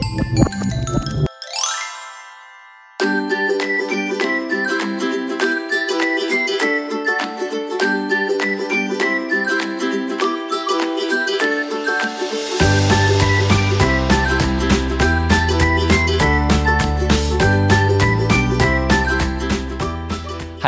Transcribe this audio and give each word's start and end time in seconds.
Thank 0.00 0.22
you. 0.22 0.27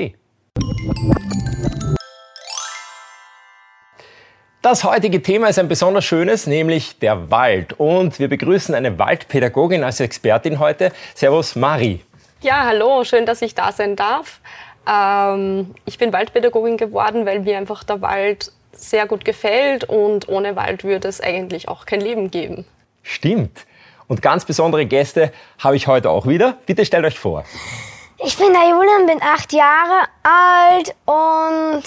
Das 4.61 4.85
heutige 4.85 5.23
Thema 5.23 5.49
ist 5.49 5.59
ein 5.59 5.69
besonders 5.69 6.05
schönes, 6.05 6.47
nämlich 6.47 6.99
der 6.99 7.31
Wald. 7.31 7.81
Und 7.81 8.19
wir 8.19 8.29
begrüßen 8.29 8.75
eine 8.75 8.99
Waldpädagogin 8.99 9.85
als 9.85 10.01
Expertin 10.01 10.59
heute. 10.59 10.93
Servus, 11.15 11.57
Mari. 11.57 12.05
Ja, 12.43 12.67
hallo, 12.67 13.05
schön, 13.05 13.25
dass 13.25 13.41
ich 13.41 13.55
da 13.55 13.73
sein 13.73 13.97
darf. 13.97 14.43
Ähm, 14.87 15.75
ich 15.87 15.97
bin 15.97 16.13
Waldpädagogin 16.13 16.77
geworden, 16.77 17.25
weil 17.25 17.41
mir 17.41 17.57
einfach 17.57 17.85
der 17.85 18.03
Wald 18.03 18.53
sehr 18.73 19.07
gut 19.07 19.25
gefällt 19.25 19.85
und 19.85 20.29
ohne 20.29 20.57
Wald 20.57 20.85
würde 20.85 21.09
es 21.09 21.23
eigentlich 21.23 21.69
auch 21.69 21.87
kein 21.87 22.03
Leben 22.03 22.31
geben. 22.31 22.67
Stimmt. 23.03 23.67
Und 24.09 24.23
ganz 24.23 24.45
besondere 24.45 24.87
Gäste 24.87 25.33
habe 25.59 25.77
ich 25.77 25.87
heute 25.87 26.11
auch 26.11 26.27
wieder. 26.27 26.59
Bitte 26.67 26.85
stellt 26.85 27.05
euch 27.05 27.19
vor. 27.19 27.45
Ich 28.25 28.37
bin 28.37 28.53
der 28.53 28.69
Julian, 28.69 29.07
bin 29.07 29.23
acht 29.23 29.53
Jahre 29.53 30.07
alt 30.23 30.95
und 31.07 31.83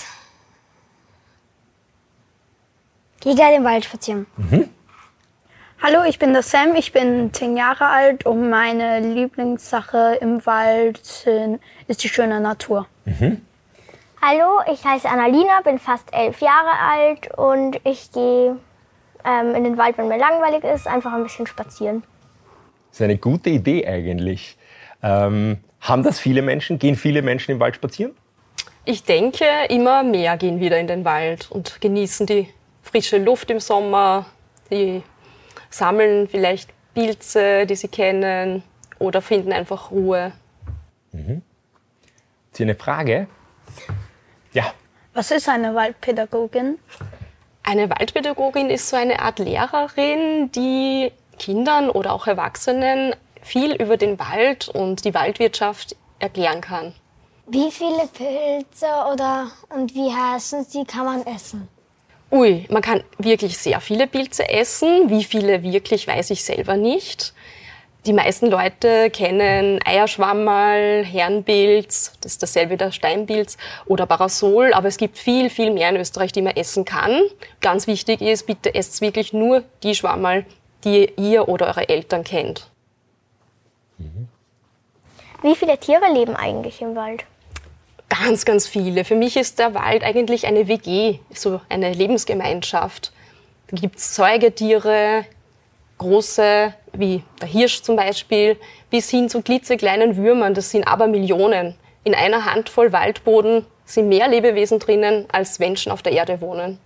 gehe 3.22 3.36
gerne 3.36 3.56
im 3.56 3.64
Wald 3.64 3.86
spazieren. 3.86 4.26
Mhm. 4.38 4.70
Hallo, 5.82 6.04
ich 6.04 6.20
bin 6.20 6.34
der 6.34 6.42
Sam, 6.42 6.76
ich 6.76 6.92
bin 6.92 7.32
zehn 7.34 7.56
Jahre 7.56 7.86
alt 7.86 8.26
und 8.26 8.50
meine 8.50 9.02
Lieblingssache 9.02 10.18
im 10.20 10.46
Wald 10.46 11.28
ist 11.88 12.04
die 12.04 12.10
schöne 12.10 12.40
Natur. 12.40 12.88
Mhm. 13.06 13.46
Hallo, 14.22 14.62
ich 14.74 14.84
heiße 14.84 15.08
Annalina, 15.08 15.62
bin 15.64 15.78
fast 15.78 16.12
elf 16.12 16.42
Jahre 16.42 16.72
alt 16.80 17.38
und 17.38 17.80
ich 17.84 18.12
gehe 18.12 18.58
ähm, 19.26 19.56
in 19.56 19.64
den 19.64 19.78
Wald, 19.78 19.98
wenn 19.98 20.08
mir 20.08 20.18
langweilig 20.18 20.64
ist, 20.64 20.88
einfach 20.88 21.14
ein 21.14 21.24
bisschen 21.24 21.48
spazieren. 21.48 22.04
Das 22.90 23.00
ist 23.00 23.04
eine 23.04 23.18
gute 23.18 23.50
Idee 23.50 23.88
eigentlich. 23.88 24.58
Ähm, 25.02 25.58
haben 25.82 26.04
das 26.04 26.20
viele 26.20 26.42
Menschen? 26.42 26.80
Gehen 26.80 26.96
viele 26.96 27.22
Menschen 27.22 27.52
im 27.52 27.60
Wald 27.60 27.76
spazieren? 27.76 28.16
Ich 28.86 29.04
denke, 29.04 29.46
immer 29.70 30.04
mehr 30.04 30.38
gehen 30.38 30.60
wieder 30.60 30.80
in 30.80 30.88
den 30.88 31.06
Wald 31.06 31.50
und 31.52 31.82
genießen 31.82 32.26
die 32.28 32.50
frische 32.84 33.18
Luft 33.18 33.50
im 33.50 33.60
Sommer. 33.60 34.28
Die 34.72 35.02
sammeln 35.70 36.28
vielleicht 36.28 36.70
Pilze, 36.94 37.66
die 37.66 37.76
sie 37.76 37.88
kennen, 37.88 38.64
oder 39.00 39.22
finden 39.22 39.52
einfach 39.52 39.92
Ruhe. 39.92 40.32
Mhm. 41.12 41.42
Sie 42.52 42.64
eine 42.64 42.76
Frage? 42.76 43.28
Ja. 44.54 44.74
Was 45.14 45.32
ist 45.32 45.50
eine 45.50 45.76
Waldpädagogin? 45.76 46.80
Eine 47.68 47.90
Waldpädagogin 47.90 48.70
ist 48.70 48.90
so 48.90 48.96
eine 48.96 49.20
Art 49.20 49.40
Lehrerin, 49.40 50.52
die 50.52 51.12
Kindern 51.40 51.90
oder 51.90 52.14
auch 52.14 52.28
Erwachsenen 52.28 53.16
viel 53.42 53.74
über 53.74 53.98
den 53.98 54.20
Wald 54.20 54.70
und 54.70 55.04
die 55.04 55.16
Waldwirtschaft 55.16 55.96
erklären 56.20 56.62
kann. 56.62 56.94
Wie 57.48 57.72
viele 57.72 58.08
Pilze 58.14 58.86
oder 59.12 59.52
und 59.70 59.96
wie 59.96 60.12
heißen 60.14 60.64
sie 60.66 60.86
kann 60.86 61.06
man 61.06 61.26
essen? 61.26 61.68
Ui, 62.32 62.68
man 62.70 62.84
kann 62.84 63.04
wirklich 63.18 63.58
sehr 63.58 63.82
viele 63.82 64.06
Pilze 64.06 64.48
essen. 64.48 65.10
Wie 65.10 65.24
viele 65.24 65.64
wirklich, 65.64 66.08
weiß 66.08 66.30
ich 66.30 66.44
selber 66.44 66.78
nicht. 66.78 67.34
Die 68.06 68.14
meisten 68.14 68.52
Leute 68.52 69.10
kennen 69.10 69.80
Eierschwammerl, 69.84 71.04
Herrenpilz, 71.04 72.14
das 72.22 72.34
ist 72.34 72.44
dasselbe 72.44 72.78
der 72.78 72.92
Steinpilz, 72.92 73.58
oder 73.88 74.06
Parasol, 74.06 74.74
aber 74.74 74.88
es 74.88 74.98
gibt 74.98 75.18
viel, 75.18 75.50
viel 75.50 75.72
mehr 75.72 75.90
in 75.90 75.96
Österreich, 75.96 76.32
die 76.32 76.44
man 76.44 76.56
essen 76.56 76.86
kann. 76.86 77.20
Ganz 77.62 77.88
wichtig 77.88 78.22
ist, 78.22 78.46
bitte 78.46 78.76
esst 78.76 79.02
wirklich 79.02 79.34
nur 79.34 79.64
die 79.82 79.96
Schwammerl, 79.96 80.46
die 80.84 81.12
ihr 81.18 81.48
oder 81.50 81.66
eure 81.68 81.90
Eltern 81.90 82.24
kennt. 82.24 82.70
Wie 85.42 85.56
viele 85.56 85.78
Tiere 85.80 86.12
leben 86.14 86.36
eigentlich 86.36 86.82
im 86.82 86.96
Wald? 86.96 87.24
Ganz, 88.10 88.46
ganz 88.46 88.68
viele. 88.68 89.04
Für 89.04 89.16
mich 89.16 89.36
ist 89.36 89.58
der 89.58 89.74
Wald 89.74 90.04
eigentlich 90.04 90.46
eine 90.46 90.68
WG, 90.68 91.20
so 91.34 91.60
eine 91.70 91.92
Lebensgemeinschaft. 91.92 93.12
Da 93.68 93.78
gibt 93.78 93.98
es 93.98 94.16
Säugetiere, 94.16 95.26
große, 95.98 96.74
wie 96.94 97.24
der 97.42 97.48
Hirsch 97.48 97.82
zum 97.82 97.96
Beispiel, 97.96 98.58
bis 98.90 99.10
hin 99.10 99.30
zu 99.30 99.42
klitzekleinen 99.42 100.18
Würmern, 100.18 100.54
das 100.54 100.72
sind 100.72 100.88
aber 100.88 101.08
Millionen. 101.08 101.76
In 102.04 102.14
einer 102.14 102.46
Handvoll 102.46 102.92
Waldboden 102.92 103.66
sind 103.86 104.10
mehr 104.10 104.28
Lebewesen 104.28 104.80
drinnen, 104.80 105.26
als 105.32 105.60
Menschen 105.60 105.92
auf 105.92 106.02
der 106.02 106.14
Erde 106.14 106.42
wohnen. 106.42 106.80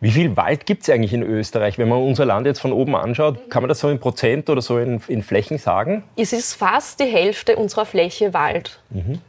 Wie 0.00 0.10
viel 0.10 0.36
Wald 0.36 0.66
gibt 0.66 0.82
es 0.82 0.90
eigentlich 0.90 1.12
in 1.12 1.22
Österreich? 1.22 1.78
Wenn 1.78 1.88
man 1.88 2.02
unser 2.02 2.24
Land 2.24 2.46
jetzt 2.46 2.60
von 2.60 2.72
oben 2.72 2.94
anschaut, 2.94 3.50
kann 3.50 3.62
man 3.62 3.68
das 3.68 3.80
so 3.80 3.88
in 3.88 3.98
Prozent 3.98 4.48
oder 4.48 4.62
so 4.62 4.78
in, 4.78 5.00
in 5.08 5.22
Flächen 5.22 5.58
sagen? 5.58 6.04
Es 6.16 6.32
ist 6.32 6.54
fast 6.54 7.00
die 7.00 7.04
Hälfte 7.04 7.56
unserer 7.56 7.84
Fläche 7.84 8.32
Wald. 8.32 8.80
Mhm. 8.90 9.20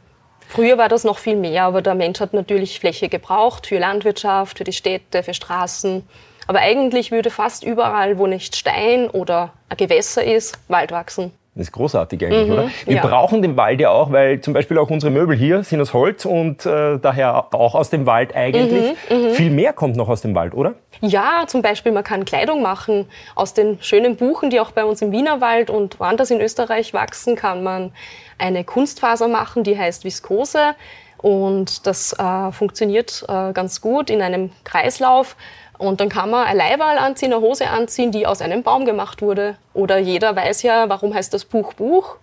Früher 0.46 0.78
war 0.78 0.88
das 0.88 1.04
noch 1.04 1.18
viel 1.18 1.36
mehr, 1.36 1.64
aber 1.64 1.82
der 1.82 1.94
Mensch 1.94 2.20
hat 2.20 2.34
natürlich 2.34 2.78
Fläche 2.78 3.08
gebraucht 3.08 3.66
für 3.66 3.78
Landwirtschaft, 3.78 4.58
für 4.58 4.64
die 4.64 4.72
Städte, 4.72 5.22
für 5.22 5.34
Straßen. 5.34 6.06
Aber 6.46 6.60
eigentlich 6.60 7.10
würde 7.10 7.30
fast 7.30 7.64
überall, 7.64 8.18
wo 8.18 8.26
nicht 8.26 8.56
Stein 8.56 9.08
oder 9.10 9.52
ein 9.68 9.76
Gewässer 9.76 10.24
ist, 10.24 10.58
Wald 10.68 10.92
wachsen. 10.92 11.32
Das 11.56 11.68
ist 11.68 11.72
großartig 11.72 12.24
eigentlich, 12.24 12.48
mhm, 12.48 12.52
oder? 12.52 12.70
Wir 12.84 12.96
ja. 12.96 13.06
brauchen 13.06 13.40
den 13.40 13.56
Wald 13.56 13.80
ja 13.80 13.90
auch, 13.90 14.10
weil 14.10 14.40
zum 14.40 14.54
Beispiel 14.54 14.76
auch 14.76 14.90
unsere 14.90 15.12
Möbel 15.12 15.36
hier 15.36 15.62
sind 15.62 15.80
aus 15.80 15.92
Holz 15.92 16.24
und 16.24 16.66
äh, 16.66 16.98
daher 16.98 17.54
auch 17.54 17.76
aus 17.76 17.90
dem 17.90 18.06
Wald 18.06 18.34
eigentlich. 18.34 18.96
Mhm, 19.08 19.16
mhm, 19.16 19.30
Viel 19.30 19.50
mehr 19.50 19.72
kommt 19.72 19.94
noch 19.94 20.08
aus 20.08 20.20
dem 20.20 20.34
Wald, 20.34 20.52
oder? 20.52 20.74
Ja, 21.00 21.44
zum 21.46 21.62
Beispiel 21.62 21.92
man 21.92 22.02
kann 22.02 22.24
Kleidung 22.24 22.60
machen. 22.60 23.06
Aus 23.36 23.54
den 23.54 23.80
schönen 23.80 24.16
Buchen, 24.16 24.50
die 24.50 24.58
auch 24.58 24.72
bei 24.72 24.84
uns 24.84 25.00
im 25.00 25.12
Wienerwald 25.12 25.70
und 25.70 26.00
woanders 26.00 26.32
in 26.32 26.40
Österreich 26.40 26.92
wachsen, 26.92 27.36
kann 27.36 27.62
man 27.62 27.92
eine 28.36 28.64
Kunstfaser 28.64 29.28
machen, 29.28 29.62
die 29.62 29.78
heißt 29.78 30.02
Viskose. 30.02 30.74
Und 31.18 31.86
das 31.86 32.12
äh, 32.18 32.50
funktioniert 32.50 33.24
äh, 33.28 33.52
ganz 33.52 33.80
gut 33.80 34.10
in 34.10 34.22
einem 34.22 34.50
Kreislauf. 34.64 35.36
Und 35.78 36.00
dann 36.00 36.08
kann 36.08 36.30
man 36.30 36.46
ein 36.46 36.56
Leiberl 36.56 36.98
anziehen, 36.98 37.32
eine 37.32 37.42
Hose 37.42 37.68
anziehen, 37.68 38.12
die 38.12 38.26
aus 38.26 38.40
einem 38.40 38.62
Baum 38.62 38.84
gemacht 38.84 39.22
wurde. 39.22 39.56
Oder 39.72 39.98
jeder 39.98 40.36
weiß 40.36 40.62
ja, 40.62 40.88
warum 40.88 41.14
heißt 41.14 41.34
das 41.34 41.44
Buch 41.44 41.74
Buch? 41.74 42.16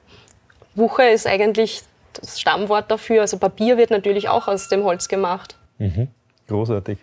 Buche 0.75 1.03
ist 1.03 1.27
eigentlich 1.27 1.81
das 2.13 2.39
Stammwort 2.39 2.89
dafür. 2.89 3.21
Also 3.21 3.37
Papier 3.37 3.77
wird 3.77 3.91
natürlich 3.91 4.29
auch 4.29 4.47
aus 4.47 4.69
dem 4.69 4.83
Holz 4.83 5.07
gemacht. 5.07 5.55
Mhm. 5.79 6.07
Großartig. 6.47 6.97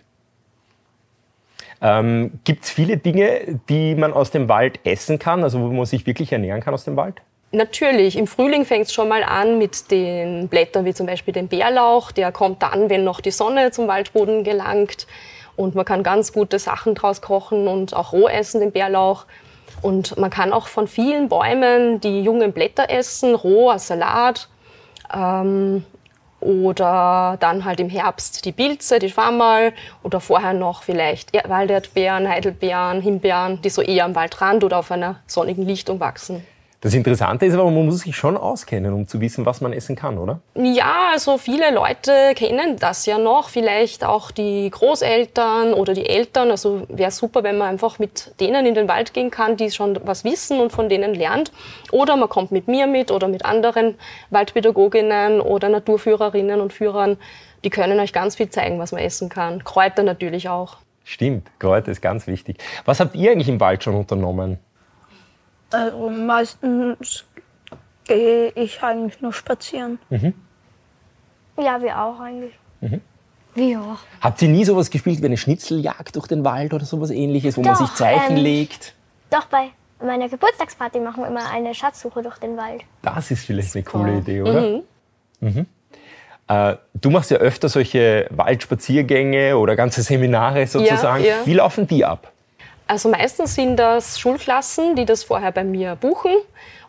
Ähm, 1.81 2.39
Gibt 2.43 2.65
es 2.65 2.71
viele 2.71 2.97
Dinge, 2.97 3.59
die 3.69 3.95
man 3.95 4.11
aus 4.11 4.31
dem 4.31 4.49
Wald 4.49 4.79
essen 4.83 5.17
kann, 5.17 5.43
also 5.43 5.61
wo 5.61 5.67
man 5.67 5.85
sich 5.85 6.05
wirklich 6.05 6.31
ernähren 6.31 6.61
kann 6.61 6.73
aus 6.73 6.83
dem 6.83 6.97
Wald? 6.97 7.21
Natürlich, 7.51 8.15
im 8.15 8.27
Frühling 8.27 8.63
fängt 8.63 8.85
es 8.87 8.93
schon 8.93 9.07
mal 9.07 9.23
an 9.23 9.57
mit 9.57 9.89
den 9.89 10.49
Blättern 10.49 10.85
wie 10.85 10.93
zum 10.93 11.07
Beispiel 11.07 11.33
dem 11.33 11.47
Bärlauch. 11.47 12.11
Der 12.11 12.31
kommt 12.31 12.61
dann, 12.61 12.89
wenn 12.89 13.03
noch 13.03 13.21
die 13.21 13.31
Sonne 13.31 13.71
zum 13.71 13.87
Waldboden 13.87 14.43
gelangt. 14.43 15.07
Und 15.59 15.75
man 15.75 15.83
kann 15.83 16.03
ganz 16.03 16.31
gute 16.31 16.57
Sachen 16.57 16.95
draus 16.95 17.19
kochen 17.19 17.67
und 17.67 17.93
auch 17.93 18.13
roh 18.13 18.29
essen, 18.29 18.61
den 18.61 18.71
Bärlauch. 18.71 19.25
Und 19.81 20.17
man 20.17 20.29
kann 20.29 20.53
auch 20.53 20.67
von 20.67 20.87
vielen 20.87 21.27
Bäumen 21.27 21.99
die 21.99 22.21
jungen 22.21 22.53
Blätter 22.53 22.89
essen, 22.89 23.35
roh 23.35 23.69
als 23.69 23.87
Salat. 23.87 24.47
Ähm, 25.13 25.83
oder 26.39 27.35
dann 27.41 27.65
halt 27.65 27.81
im 27.81 27.89
Herbst 27.89 28.45
die 28.45 28.53
Pilze, 28.53 28.99
die 28.99 29.09
Schwammerl 29.09 29.73
oder 30.01 30.21
vorher 30.21 30.53
noch 30.53 30.83
vielleicht 30.83 31.33
Walderdbeeren, 31.33 32.29
Heidelbeeren, 32.29 33.01
Himbeeren, 33.01 33.61
die 33.61 33.69
so 33.69 33.81
eher 33.81 34.05
am 34.05 34.15
Waldrand 34.15 34.63
oder 34.63 34.77
auf 34.77 34.89
einer 34.93 35.19
sonnigen 35.27 35.65
Lichtung 35.65 35.99
wachsen. 35.99 36.45
Das 36.81 36.93
Interessante 36.93 37.45
ist 37.45 37.53
aber, 37.55 37.69
man 37.69 37.85
muss 37.85 37.99
sich 37.99 38.15
schon 38.15 38.37
auskennen, 38.37 38.93
um 38.93 39.05
zu 39.05 39.19
wissen, 39.19 39.45
was 39.45 39.59
man 39.59 39.73
essen 39.73 39.97
kann, 39.97 40.17
oder? 40.17 40.39
Ja, 40.55 41.09
also 41.11 41.37
viele 41.37 41.73
Leute 41.73 42.33
kennen 42.35 42.77
das 42.79 43.05
ja 43.05 43.17
noch, 43.17 43.49
vielleicht 43.49 44.05
auch 44.05 44.31
die 44.31 44.69
Großeltern 44.69 45.73
oder 45.73 45.93
die 45.93 46.07
Eltern. 46.07 46.51
Also 46.51 46.83
wäre 46.87 47.11
super, 47.11 47.43
wenn 47.43 47.57
man 47.57 47.67
einfach 47.67 47.99
mit 47.99 48.33
denen 48.39 48.65
in 48.65 48.75
den 48.75 48.87
Wald 48.87 49.13
gehen 49.13 49.29
kann, 49.29 49.57
die 49.57 49.71
schon 49.71 49.99
was 50.05 50.23
wissen 50.23 50.61
und 50.61 50.71
von 50.71 50.87
denen 50.87 51.13
lernt. 51.13 51.51
Oder 51.91 52.15
man 52.15 52.29
kommt 52.29 52.53
mit 52.53 52.69
mir 52.69 52.87
mit 52.87 53.11
oder 53.11 53.27
mit 53.27 53.43
anderen 53.43 53.95
Waldpädagoginnen 54.29 55.41
oder 55.41 55.67
Naturführerinnen 55.67 56.61
und 56.61 56.71
Führern. 56.71 57.17
Die 57.65 57.69
können 57.69 57.99
euch 57.99 58.13
ganz 58.13 58.37
viel 58.37 58.49
zeigen, 58.49 58.79
was 58.79 58.93
man 58.93 59.01
essen 59.01 59.27
kann. 59.27 59.65
Kräuter 59.65 60.03
natürlich 60.03 60.47
auch. 60.47 60.77
Stimmt, 61.03 61.49
Kräuter 61.59 61.91
ist 61.91 62.01
ganz 62.01 62.25
wichtig. 62.25 62.59
Was 62.85 63.01
habt 63.01 63.15
ihr 63.15 63.31
eigentlich 63.31 63.49
im 63.49 63.59
Wald 63.59 63.83
schon 63.83 63.95
unternommen? 63.95 64.59
Also 65.71 66.09
meistens 66.09 67.25
gehe 68.05 68.49
ich 68.55 68.81
eigentlich 68.81 69.21
nur 69.21 69.33
spazieren. 69.33 69.99
Ja, 71.57 71.81
wir 71.81 72.01
auch 72.01 72.19
eigentlich. 72.19 72.53
Wir 73.55 73.81
auch. 73.81 73.97
Habt 74.21 74.41
ihr 74.41 74.49
nie 74.49 74.63
sowas 74.63 74.89
gespielt 74.89 75.21
wie 75.21 75.25
eine 75.25 75.37
Schnitzeljagd 75.37 76.15
durch 76.15 76.27
den 76.27 76.45
Wald 76.45 76.73
oder 76.73 76.85
sowas 76.85 77.09
ähnliches, 77.09 77.57
wo 77.57 77.61
man 77.61 77.73
Doch, 77.73 77.81
sich 77.81 77.93
Zeichen 77.93 78.37
ähm, 78.37 78.43
legt? 78.43 78.93
Doch 79.29 79.45
bei 79.45 79.69
meiner 80.01 80.29
Geburtstagsparty 80.29 80.99
machen 80.99 81.23
wir 81.23 81.27
immer 81.27 81.49
eine 81.51 81.73
Schatzsuche 81.73 82.21
durch 82.21 82.37
den 82.37 82.55
Wald. 82.57 82.83
Das 83.01 83.31
ist 83.31 83.45
vielleicht 83.45 83.75
eine 83.75 83.83
coole 83.83 84.17
Idee, 84.19 84.41
oder? 84.41 84.81
Mhm. 85.41 85.65
Äh, 86.47 86.75
du 86.95 87.09
machst 87.09 87.31
ja 87.31 87.37
öfter 87.37 87.69
solche 87.69 88.27
Waldspaziergänge 88.31 89.57
oder 89.57 89.75
ganze 89.75 90.01
Seminare 90.01 90.65
sozusagen. 90.67 91.23
ja. 91.23 91.45
Wie 91.45 91.53
laufen 91.53 91.85
die 91.85 92.05
ab? 92.05 92.31
Also 92.89 93.07
meistens 93.07 93.53
sind 93.53 93.75
das 93.75 94.19
Schulklassen, 94.19 94.95
die 94.95 95.05
das 95.05 95.23
vorher 95.23 95.51
bei 95.51 95.63
mir 95.63 95.95
buchen. 95.95 96.31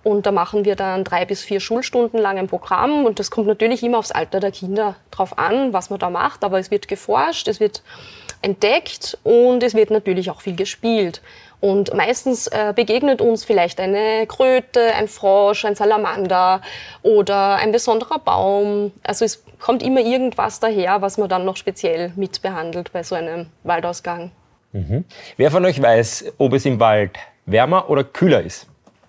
Und 0.02 0.24
da 0.24 0.32
machen 0.32 0.64
wir 0.64 0.74
dann 0.74 1.04
drei 1.04 1.26
bis 1.26 1.42
vier 1.42 1.60
Schulstunden 1.60 2.18
lang 2.18 2.38
ein 2.38 2.46
Programm. 2.46 3.04
Und 3.04 3.18
das 3.18 3.30
kommt 3.30 3.46
natürlich 3.46 3.82
immer 3.82 3.98
aufs 3.98 4.10
Alter 4.10 4.40
der 4.40 4.50
Kinder 4.50 4.96
drauf 5.10 5.38
an, 5.38 5.74
was 5.74 5.90
man 5.90 5.98
da 5.98 6.08
macht. 6.08 6.42
Aber 6.42 6.58
es 6.58 6.70
wird 6.70 6.88
geforscht, 6.88 7.48
es 7.48 7.60
wird 7.60 7.82
entdeckt 8.40 9.18
und 9.24 9.62
es 9.62 9.74
wird 9.74 9.90
natürlich 9.90 10.30
auch 10.30 10.40
viel 10.40 10.56
gespielt. 10.56 11.20
Und 11.60 11.92
meistens 11.92 12.46
äh, 12.46 12.72
begegnet 12.74 13.20
uns 13.20 13.44
vielleicht 13.44 13.78
eine 13.78 14.26
Kröte, 14.26 14.94
ein 14.94 15.06
Frosch, 15.06 15.66
ein 15.66 15.74
Salamander 15.74 16.62
oder 17.02 17.56
ein 17.56 17.72
besonderer 17.72 18.20
Baum. 18.20 18.92
Also 19.02 19.26
es 19.26 19.44
kommt 19.58 19.82
immer 19.82 20.00
irgendwas 20.00 20.60
daher, 20.60 21.02
was 21.02 21.18
man 21.18 21.28
dann 21.28 21.44
noch 21.44 21.58
speziell 21.58 22.14
mitbehandelt 22.16 22.90
bei 22.90 23.02
so 23.02 23.16
einem 23.16 23.48
Waldausgang. 23.64 24.30
Wer 24.72 25.50
von 25.50 25.64
euch 25.64 25.82
weiß, 25.82 26.32
ob 26.38 26.52
es 26.52 26.64
im 26.64 26.78
Wald 26.78 27.18
wärmer 27.46 27.90
oder 27.90 28.04
kühler 28.04 28.42
ist? 28.42 28.66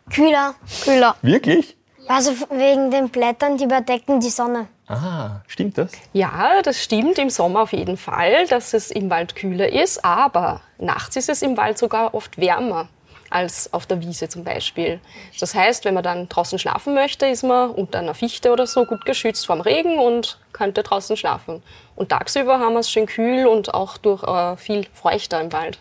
Kühler. 0.09 0.55
Kühler. 0.83 1.15
Wirklich? 1.21 1.77
Also 2.07 2.31
wegen 2.49 2.91
den 2.91 3.09
Blättern, 3.09 3.57
die 3.57 3.65
überdecken 3.65 4.19
die 4.19 4.29
Sonne. 4.29 4.67
Ah, 4.87 5.41
stimmt 5.47 5.77
das? 5.77 5.91
Ja, 6.11 6.61
das 6.63 6.83
stimmt 6.83 7.17
im 7.19 7.29
Sommer 7.29 7.61
auf 7.61 7.73
jeden 7.73 7.95
Fall, 7.95 8.47
dass 8.47 8.73
es 8.73 8.91
im 8.91 9.09
Wald 9.09 9.35
kühler 9.35 9.71
ist, 9.71 10.03
aber 10.03 10.61
nachts 10.79 11.15
ist 11.15 11.29
es 11.29 11.41
im 11.41 11.55
Wald 11.55 11.77
sogar 11.77 12.13
oft 12.13 12.37
wärmer 12.37 12.89
als 13.31 13.73
auf 13.73 13.85
der 13.85 14.01
Wiese 14.01 14.29
zum 14.29 14.43
Beispiel. 14.43 14.99
Das 15.39 15.55
heißt, 15.55 15.85
wenn 15.85 15.93
man 15.93 16.03
dann 16.03 16.29
draußen 16.29 16.59
schlafen 16.59 16.93
möchte, 16.93 17.25
ist 17.25 17.43
man 17.43 17.71
unter 17.71 17.99
einer 17.99 18.13
Fichte 18.13 18.51
oder 18.51 18.67
so 18.67 18.85
gut 18.85 19.05
geschützt 19.05 19.45
vom 19.45 19.61
Regen 19.61 19.97
und 19.99 20.39
könnte 20.53 20.83
draußen 20.83 21.17
schlafen. 21.17 21.63
Und 21.95 22.09
tagsüber 22.09 22.59
haben 22.59 22.73
wir 22.73 22.79
es 22.79 22.91
schön 22.91 23.05
kühl 23.05 23.47
und 23.47 23.73
auch 23.73 23.97
durch 23.97 24.23
äh, 24.23 24.57
viel 24.57 24.85
feuchter 24.93 25.41
im 25.41 25.51
Wald. 25.51 25.79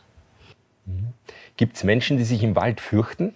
Gibt 1.56 1.76
es 1.76 1.85
Menschen, 1.85 2.17
die 2.17 2.25
sich 2.25 2.43
im 2.43 2.56
Wald 2.56 2.81
fürchten? 2.81 3.35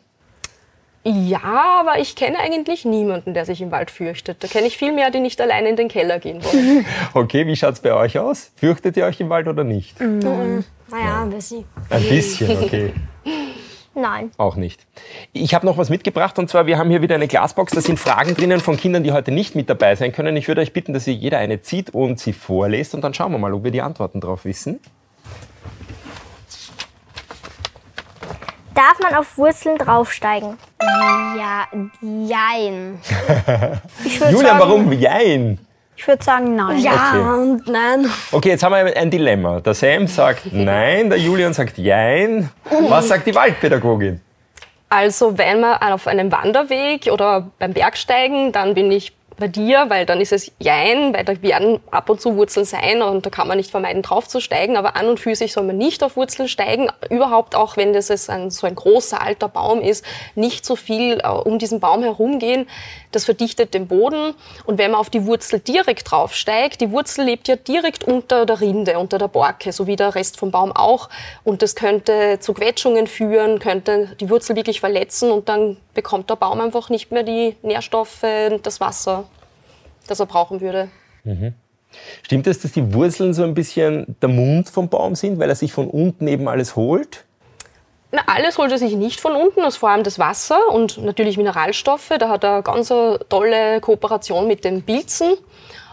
Ja, 1.06 1.81
aber 1.81 1.99
ich 1.99 2.17
kenne 2.17 2.38
eigentlich 2.38 2.87
niemanden, 2.87 3.34
der 3.34 3.44
sich 3.44 3.60
im 3.60 3.70
Wald 3.70 3.90
fürchtet. 3.90 4.43
Da 4.43 4.49
kenne 4.49 4.67
ich 4.67 4.78
viel 4.78 4.90
mehr, 4.90 5.10
die 5.10 5.20
nicht 5.20 5.38
alleine 5.38 5.69
in 5.69 5.76
den 5.76 5.88
Keller 5.88 6.19
gehen 6.19 6.43
wollen. 6.43 6.87
Okay, 7.12 7.46
wie 7.46 7.55
schaut 7.55 7.75
es 7.75 7.81
bei 7.81 7.93
euch 7.93 8.19
aus? 8.19 8.52
Fürchtet 8.56 8.96
ihr 8.96 9.05
euch 9.05 9.20
im 9.20 9.28
Wald 9.28 9.46
oder 9.46 9.64
nicht? 9.64 10.00
Naja, 10.00 10.64
ein 11.22 11.31
bisschen. 11.31 11.67
Ein 11.90 12.08
bisschen, 12.08 12.62
okay. 12.62 12.93
Nein. 14.04 14.32
Auch 14.36 14.56
nicht. 14.56 14.86
Ich 15.32 15.54
habe 15.54 15.64
noch 15.64 15.78
was 15.78 15.88
mitgebracht 15.88 16.38
und 16.38 16.50
zwar, 16.50 16.66
wir 16.66 16.76
haben 16.76 16.90
hier 16.90 17.00
wieder 17.00 17.14
eine 17.14 17.26
Glasbox. 17.26 17.72
Da 17.72 17.80
sind 17.80 17.98
Fragen 17.98 18.34
drinnen 18.34 18.60
von 18.60 18.76
Kindern, 18.76 19.02
die 19.02 19.12
heute 19.12 19.30
nicht 19.30 19.54
mit 19.54 19.70
dabei 19.70 19.96
sein 19.96 20.12
können. 20.12 20.36
Ich 20.36 20.46
würde 20.46 20.60
euch 20.60 20.74
bitten, 20.74 20.92
dass 20.92 21.06
ihr 21.06 21.14
jeder 21.14 21.38
eine 21.38 21.62
zieht 21.62 21.88
und 21.88 22.20
sie 22.20 22.34
vorlest 22.34 22.94
und 22.94 23.00
dann 23.00 23.14
schauen 23.14 23.32
wir 23.32 23.38
mal, 23.38 23.54
ob 23.54 23.64
wir 23.64 23.70
die 23.70 23.80
Antworten 23.80 24.20
drauf 24.20 24.44
wissen. 24.44 24.78
Darf 28.74 28.98
man 29.02 29.14
auf 29.14 29.38
Wurzeln 29.38 29.78
draufsteigen? 29.78 30.58
Ja, 30.82 31.66
jein. 32.02 32.98
Sagen, 34.20 34.58
warum? 34.58 34.92
Jein. 34.92 35.60
Ich 35.96 36.06
würde 36.08 36.23
sagen 36.25 36.56
nein. 36.56 36.79
Ja 36.79 37.12
Okay. 37.12 37.20
und 37.20 37.69
nein. 37.69 38.06
Okay, 38.32 38.49
jetzt 38.50 38.62
haben 38.62 38.73
wir 38.73 38.96
ein 38.96 39.11
Dilemma. 39.11 39.61
Der 39.61 39.75
Sam 39.75 40.06
sagt 40.06 40.43
nein, 40.52 41.08
der 41.08 41.19
Julian 41.19 41.52
sagt 41.52 41.79
jein. 41.79 42.50
Was 42.88 43.08
sagt 43.08 43.26
die 43.26 43.35
Waldpädagogin? 43.35 44.20
Also 44.88 45.37
wenn 45.38 45.61
man 45.61 45.76
auf 45.79 46.06
einem 46.06 46.31
Wanderweg 46.31 47.06
oder 47.11 47.49
beim 47.58 47.73
Bergsteigen, 47.73 48.52
dann 48.52 48.75
bin 48.75 48.93
ich 48.93 49.12
bei 49.36 49.48
dir, 49.48 49.86
weil 49.88 50.06
dann 50.06 50.20
ist 50.20 50.32
es 50.32 50.52
Jein, 50.58 51.12
weil 51.12 51.25
da 51.25 51.40
werden 51.42 51.81
ab 51.90 52.08
und 52.08 52.20
zu 52.20 52.36
Wurzeln 52.36 52.64
sein 52.64 53.02
und 53.02 53.26
da 53.26 53.31
kann 53.31 53.48
man 53.48 53.56
nicht 53.56 53.70
vermeiden, 53.70 54.02
draufzusteigen. 54.02 54.76
Aber 54.76 54.96
an 54.96 55.08
und 55.08 55.20
für 55.20 55.34
sich 55.34 55.52
soll 55.52 55.64
man 55.64 55.76
nicht 55.76 56.02
auf 56.02 56.16
Wurzeln 56.16 56.48
steigen. 56.48 56.88
Überhaupt 57.10 57.54
auch, 57.54 57.76
wenn 57.76 57.92
das 57.92 58.10
ein, 58.28 58.50
so 58.50 58.66
ein 58.66 58.75
großer 58.75 59.20
alter 59.20 59.48
Baum 59.48 59.81
ist, 59.81 60.04
nicht 60.34 60.64
so 60.64 60.76
viel 60.76 61.20
äh, 61.22 61.28
um 61.28 61.58
diesen 61.58 61.81
Baum 61.81 62.02
herumgehen. 62.02 62.69
Das 63.12 63.25
verdichtet 63.25 63.75
den 63.75 63.88
Boden. 63.88 64.34
Und 64.64 64.78
wenn 64.78 64.92
man 64.92 65.00
auf 65.00 65.10
die 65.10 65.26
Wurzel 65.26 65.60
direkt 65.60 66.10
draufsteigt, 66.10 66.81
die 66.81 66.90
Wurzel 66.90 67.25
lebt 67.25 67.48
ja 67.48 67.56
direkt 67.56 68.04
unter 68.04 68.46
der 68.46 68.60
Rinde, 68.60 68.98
unter 68.98 69.19
der 69.19 69.28
Borke, 69.28 69.72
so 69.72 69.86
wie 69.86 69.96
der 69.96 70.14
Rest 70.14 70.38
vom 70.38 70.50
Baum 70.50 70.72
auch. 70.72 71.08
Und 71.42 71.62
das 71.62 71.75
könnte 71.75 72.38
zu 72.40 72.54
Quetschungen 72.54 73.06
führen, 73.06 73.58
könnte 73.58 74.14
die 74.20 74.31
Wurzel 74.31 74.56
wirklich 74.56 74.81
verletzen 74.81 75.31
und 75.31 75.48
dann 75.48 75.76
bekommt 75.94 76.29
der 76.31 76.37
Baum 76.37 76.61
einfach 76.61 76.91
nicht 76.91 77.11
mehr 77.12 77.23
die 77.23 77.56
Nährstoffe 77.62 78.25
und 78.50 78.67
das 78.67 78.81
Wasser, 78.81 79.25
das 80.06 80.20
er 80.20 80.26
brauchen 80.26 80.61
würde. 80.61 80.88
Stimmt 82.23 82.46
es, 82.46 82.61
dass 82.61 82.73
die 82.73 82.93
Wurzeln 82.93 83.32
so 83.35 83.44
ein 83.44 83.55
bisschen 83.55 84.17
der 84.20 84.29
Mund 84.29 84.69
vom 84.69 84.88
Baum 84.88 85.14
sind, 85.14 85.38
weil 85.38 85.49
er 85.49 85.55
sich 85.55 85.73
von 85.73 85.88
unten 85.88 86.26
eben 86.29 86.49
alles 86.49 86.76
holt? 86.76 87.25
Na, 88.12 88.23
alles 88.26 88.58
holt 88.58 88.70
er 88.70 88.79
sich 88.79 88.94
nicht 88.94 89.20
von 89.20 89.32
unten, 89.32 89.61
das 89.61 89.75
ist 89.75 89.76
vor 89.79 89.91
allem 89.91 90.05
das 90.05 90.19
Wasser 90.19 90.69
und 90.73 90.99
natürlich 90.99 91.37
Mineralstoffe. 91.37 92.11
Da 92.19 92.29
hat 92.29 92.44
er 92.44 92.62
ganz 92.62 92.93
eine 92.93 93.19
tolle 93.29 93.81
Kooperation 93.81 94.46
mit 94.46 94.64
den 94.64 94.82
Pilzen. 94.82 95.35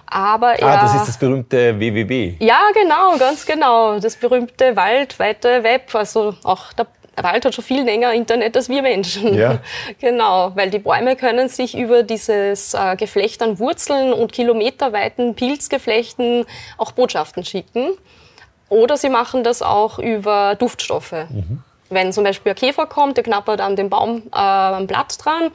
Aber 0.05 0.59
er, 0.59 0.67
Ah, 0.67 0.81
das 0.81 0.95
ist 0.95 1.07
das 1.07 1.17
berühmte 1.17 1.79
WWW. 1.79 2.35
Ja, 2.39 2.59
genau, 2.73 3.17
ganz 3.17 3.45
genau. 3.45 3.97
Das 3.97 4.17
berühmte 4.17 4.75
weltweite 4.75 5.63
Web. 5.63 5.95
Also 5.95 6.35
auch 6.43 6.73
der 6.73 6.87
Wald 7.17 7.45
hat 7.45 7.53
schon 7.53 7.63
viel 7.63 7.83
länger 7.83 8.13
Internet 8.13 8.55
als 8.55 8.69
wir 8.69 8.81
Menschen. 8.81 9.33
Ja. 9.33 9.59
Genau, 9.99 10.51
weil 10.55 10.69
die 10.69 10.79
Bäume 10.79 11.15
können 11.15 11.49
sich 11.49 11.77
über 11.77 12.03
dieses 12.03 12.73
äh, 12.73 12.95
Geflecht 12.95 13.41
an 13.41 13.59
Wurzeln 13.59 14.13
und 14.13 14.31
kilometerweiten 14.31 15.35
Pilzgeflechten 15.35 16.45
auch 16.77 16.93
Botschaften 16.93 17.43
schicken. 17.43 17.91
Oder 18.69 18.95
sie 18.95 19.09
machen 19.09 19.43
das 19.43 19.61
auch 19.61 19.99
über 19.99 20.55
Duftstoffe. 20.55 21.13
Wenn 21.89 22.13
zum 22.13 22.23
Beispiel 22.23 22.53
ein 22.53 22.55
Käfer 22.55 22.85
kommt, 22.85 23.17
der 23.17 23.25
knappert 23.25 23.59
an 23.59 23.75
dem 23.75 23.89
Baum 23.89 24.23
äh, 24.33 24.37
am 24.37 24.87
Blatt 24.87 25.17
dran, 25.23 25.51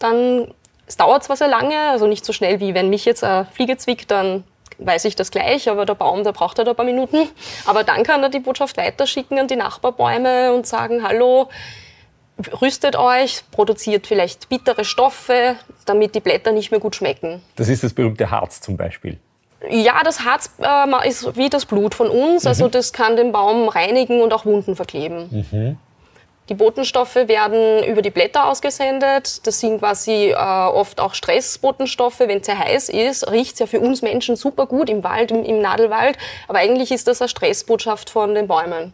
dann 0.00 0.52
es 0.86 0.96
dauert 0.96 1.24
zwar 1.24 1.36
sehr 1.36 1.48
lange, 1.48 1.78
also 1.90 2.06
nicht 2.06 2.24
so 2.24 2.32
schnell 2.32 2.60
wie 2.60 2.74
wenn 2.74 2.90
mich 2.90 3.04
jetzt 3.04 3.24
eine 3.24 3.46
Fliege 3.52 3.76
zwickt, 3.76 4.10
dann 4.10 4.44
weiß 4.78 5.04
ich 5.06 5.16
das 5.16 5.30
gleich, 5.30 5.68
aber 5.68 5.86
der 5.86 5.94
Baum, 5.94 6.24
der 6.24 6.32
braucht 6.32 6.58
halt 6.58 6.68
ein 6.68 6.76
paar 6.76 6.84
Minuten. 6.84 7.28
Aber 7.66 7.84
dann 7.84 8.02
kann 8.02 8.22
er 8.22 8.28
die 8.28 8.40
Botschaft 8.40 8.76
weiterschicken 8.76 9.38
an 9.38 9.48
die 9.48 9.56
Nachbarbäume 9.56 10.52
und 10.52 10.66
sagen, 10.66 11.02
hallo, 11.02 11.48
rüstet 12.60 12.96
euch, 12.96 13.42
produziert 13.50 14.06
vielleicht 14.06 14.48
bittere 14.48 14.84
Stoffe, 14.84 15.56
damit 15.86 16.14
die 16.14 16.20
Blätter 16.20 16.52
nicht 16.52 16.70
mehr 16.70 16.80
gut 16.80 16.96
schmecken. 16.96 17.42
Das 17.56 17.68
ist 17.68 17.82
das 17.82 17.94
berühmte 17.94 18.30
Harz 18.30 18.60
zum 18.60 18.76
Beispiel. 18.76 19.18
Ja, 19.70 20.02
das 20.04 20.20
Harz 20.20 20.50
äh, 20.60 21.08
ist 21.08 21.36
wie 21.36 21.48
das 21.48 21.64
Blut 21.64 21.94
von 21.94 22.08
uns, 22.08 22.46
also 22.46 22.68
das 22.68 22.92
kann 22.92 23.16
den 23.16 23.32
Baum 23.32 23.68
reinigen 23.68 24.20
und 24.20 24.32
auch 24.32 24.44
Wunden 24.44 24.76
verkleben. 24.76 25.78
Die 26.48 26.54
Botenstoffe 26.54 27.16
werden 27.16 27.82
über 27.84 28.02
die 28.02 28.10
Blätter 28.10 28.46
ausgesendet. 28.46 29.46
Das 29.46 29.58
sind 29.58 29.80
quasi 29.80 30.30
äh, 30.30 30.34
oft 30.34 31.00
auch 31.00 31.14
Stressbotenstoffe. 31.14 32.20
Wenn 32.20 32.38
es 32.38 32.46
sehr 32.46 32.58
heiß 32.58 32.88
ist, 32.88 33.30
riecht 33.30 33.54
es 33.54 33.58
ja 33.58 33.66
für 33.66 33.80
uns 33.80 34.02
Menschen 34.02 34.36
super 34.36 34.66
gut 34.66 34.88
im 34.88 35.02
Wald, 35.02 35.32
im, 35.32 35.44
im 35.44 35.60
Nadelwald. 35.60 36.16
Aber 36.46 36.58
eigentlich 36.58 36.92
ist 36.92 37.08
das 37.08 37.20
eine 37.20 37.28
Stressbotschaft 37.28 38.10
von 38.10 38.34
den 38.34 38.46
Bäumen. 38.46 38.92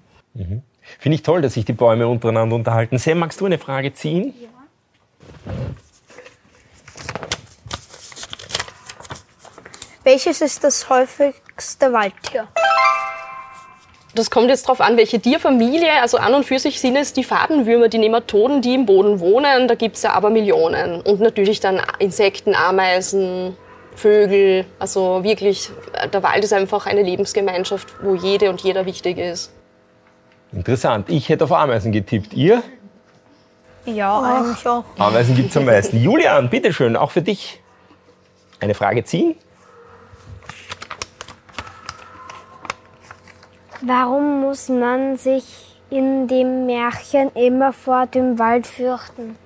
Finde 0.99 1.14
ich 1.14 1.23
toll, 1.23 1.42
dass 1.42 1.54
sich 1.54 1.66
die 1.66 1.75
Bäume 1.75 2.09
untereinander 2.09 2.56
unterhalten. 2.56 2.97
Sam, 2.99 3.18
magst 3.18 3.40
du 3.40 3.47
eine 3.47 3.59
Frage 3.59 3.92
ziehen? 3.92 4.35
Welches 10.04 10.40
ist 10.40 10.64
das 10.64 10.88
häufigste 10.88 11.92
Waldtier? 11.92 12.49
Das 14.14 14.31
kommt 14.31 14.49
jetzt 14.49 14.66
darauf 14.66 14.81
an, 14.81 14.97
welche 14.97 15.21
Tierfamilie. 15.21 16.00
Also 16.02 16.19
an 16.19 16.35
und 16.35 16.45
für 16.45 16.59
sich 16.59 16.81
sind 16.81 16.97
es 16.97 17.12
die 17.14 17.25
Fadenwürmer, 17.25 17.88
die 17.88 17.99
Nematoden, 17.99 18.61
die 18.61 18.75
im 18.75 18.85
Boden 18.85 19.21
wohnen. 19.21 19.69
Da 19.69 19.75
gibt 19.75 19.97
es 19.97 20.02
ja 20.02 20.12
aber 20.12 20.28
Millionen. 20.28 21.00
Und 21.00 21.21
natürlich 21.21 21.61
dann 21.61 21.81
Insekten, 21.99 22.54
Ameisen, 22.54 23.57
Vögel. 23.95 24.66
Also 24.78 25.25
wirklich, 25.25 25.71
der 26.12 26.23
Wald 26.23 26.45
ist 26.45 26.52
einfach 26.52 26.87
eine 26.87 27.02
Lebensgemeinschaft, 27.02 27.88
wo 28.02 28.14
jede 28.14 28.50
und 28.50 28.61
jeder 28.61 28.85
wichtig 28.85 29.16
ist. 29.16 29.50
Interessant. 30.52 31.09
Ich 31.09 31.31
hätte 31.31 31.45
auf 31.45 31.52
Ameisen 31.52 31.92
getippt. 31.92 32.35
Ihr? 32.35 32.62
Ja, 33.87 34.21
eigentlich 34.21 34.66
auch. 34.66 34.85
Ameisen 34.99 35.35
gibt 35.35 35.50
es 35.50 35.57
am 35.57 35.64
meisten. 35.64 36.02
Julian, 36.02 36.50
bitteschön, 36.50 36.97
auch 36.97 37.11
für 37.11 37.23
dich. 37.23 37.61
Eine 38.61 38.75
Frage 38.75 39.02
ziehen? 39.04 39.37
Warum 43.84 44.40
muss 44.42 44.68
man 44.68 45.16
sich 45.16 45.44
in 45.90 46.28
dem 46.28 46.66
Märchen 46.66 47.30
immer 47.34 47.72
vor 47.72 48.06
dem 48.06 48.38
Wald 48.38 48.66
fürchten? 48.66 49.36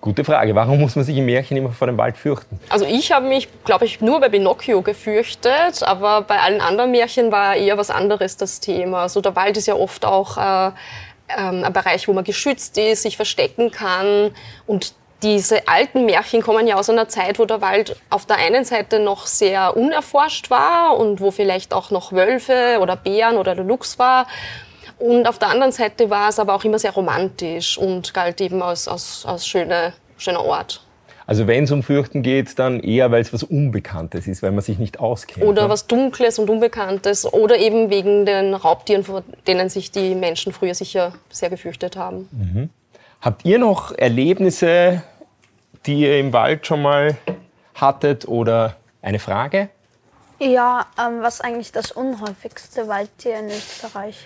Gute 0.00 0.22
Frage. 0.22 0.54
Warum 0.54 0.80
muss 0.80 0.94
man 0.94 1.04
sich 1.04 1.16
im 1.16 1.26
Märchen 1.26 1.56
immer 1.56 1.72
vor 1.72 1.88
dem 1.88 1.98
Wald 1.98 2.16
fürchten? 2.16 2.60
Also 2.68 2.84
ich 2.84 3.10
habe 3.10 3.26
mich, 3.26 3.48
glaube 3.64 3.86
ich, 3.86 4.00
nur 4.00 4.20
bei 4.20 4.28
Pinocchio 4.28 4.82
gefürchtet, 4.82 5.82
aber 5.82 6.22
bei 6.22 6.38
allen 6.38 6.60
anderen 6.60 6.92
Märchen 6.92 7.32
war 7.32 7.56
eher 7.56 7.78
was 7.78 7.90
anderes 7.90 8.36
das 8.36 8.60
Thema. 8.60 9.02
Also 9.02 9.20
der 9.20 9.34
Wald 9.34 9.56
ist 9.56 9.66
ja 9.66 9.74
oft 9.74 10.04
auch 10.04 10.36
äh, 10.36 10.70
ähm, 11.36 11.64
ein 11.64 11.72
Bereich, 11.72 12.06
wo 12.06 12.12
man 12.12 12.22
geschützt 12.22 12.78
ist, 12.78 13.02
sich 13.02 13.16
verstecken 13.16 13.70
kann 13.70 14.30
und 14.66 14.94
diese 15.22 15.68
alten 15.68 16.04
Märchen 16.04 16.42
kommen 16.42 16.66
ja 16.66 16.76
aus 16.76 16.90
einer 16.90 17.08
Zeit, 17.08 17.38
wo 17.38 17.44
der 17.44 17.60
Wald 17.60 17.96
auf 18.10 18.26
der 18.26 18.36
einen 18.36 18.64
Seite 18.64 18.98
noch 18.98 19.26
sehr 19.26 19.76
unerforscht 19.76 20.50
war 20.50 20.98
und 20.98 21.20
wo 21.20 21.30
vielleicht 21.30 21.72
auch 21.72 21.90
noch 21.90 22.12
Wölfe 22.12 22.78
oder 22.80 22.96
Bären 22.96 23.36
oder 23.36 23.54
der 23.54 23.64
Luchs 23.64 23.98
war. 23.98 24.26
Und 24.98 25.26
auf 25.26 25.38
der 25.38 25.48
anderen 25.48 25.72
Seite 25.72 26.10
war 26.10 26.28
es 26.28 26.38
aber 26.38 26.54
auch 26.54 26.64
immer 26.64 26.78
sehr 26.78 26.92
romantisch 26.92 27.78
und 27.78 28.14
galt 28.14 28.40
eben 28.40 28.62
als, 28.62 28.86
als, 28.86 29.24
als 29.26 29.46
schöne, 29.46 29.92
schöner 30.18 30.44
Ort. 30.44 30.84
Also 31.26 31.46
wenn 31.46 31.64
es 31.64 31.70
um 31.70 31.82
Fürchten 31.82 32.22
geht, 32.22 32.58
dann 32.58 32.80
eher, 32.80 33.10
weil 33.10 33.22
es 33.22 33.32
was 33.32 33.42
Unbekanntes 33.42 34.26
ist, 34.26 34.42
weil 34.42 34.52
man 34.52 34.60
sich 34.60 34.78
nicht 34.78 35.00
auskennt. 35.00 35.46
Oder 35.46 35.62
ne? 35.62 35.68
was 35.70 35.86
Dunkles 35.86 36.38
und 36.38 36.50
Unbekanntes. 36.50 37.24
Oder 37.32 37.56
eben 37.56 37.88
wegen 37.88 38.26
den 38.26 38.52
Raubtieren, 38.52 39.04
vor 39.04 39.22
denen 39.46 39.70
sich 39.70 39.90
die 39.90 40.14
Menschen 40.14 40.52
früher 40.52 40.74
sicher 40.74 41.14
sehr 41.30 41.48
gefürchtet 41.48 41.96
haben. 41.96 42.28
Habt 43.24 43.46
ihr 43.46 43.58
noch 43.58 43.90
Erlebnisse, 43.92 45.02
die 45.86 46.00
ihr 46.00 46.20
im 46.20 46.34
Wald 46.34 46.66
schon 46.66 46.82
mal 46.82 47.16
hattet 47.74 48.28
oder 48.28 48.76
eine 49.00 49.18
Frage? 49.18 49.70
Ja, 50.38 50.84
ähm, 51.00 51.22
was 51.22 51.36
ist 51.36 51.40
eigentlich 51.40 51.72
das 51.72 51.90
unhäufigste 51.90 52.86
Waldtier 52.86 53.38
in 53.38 53.46
Österreich? 53.46 54.18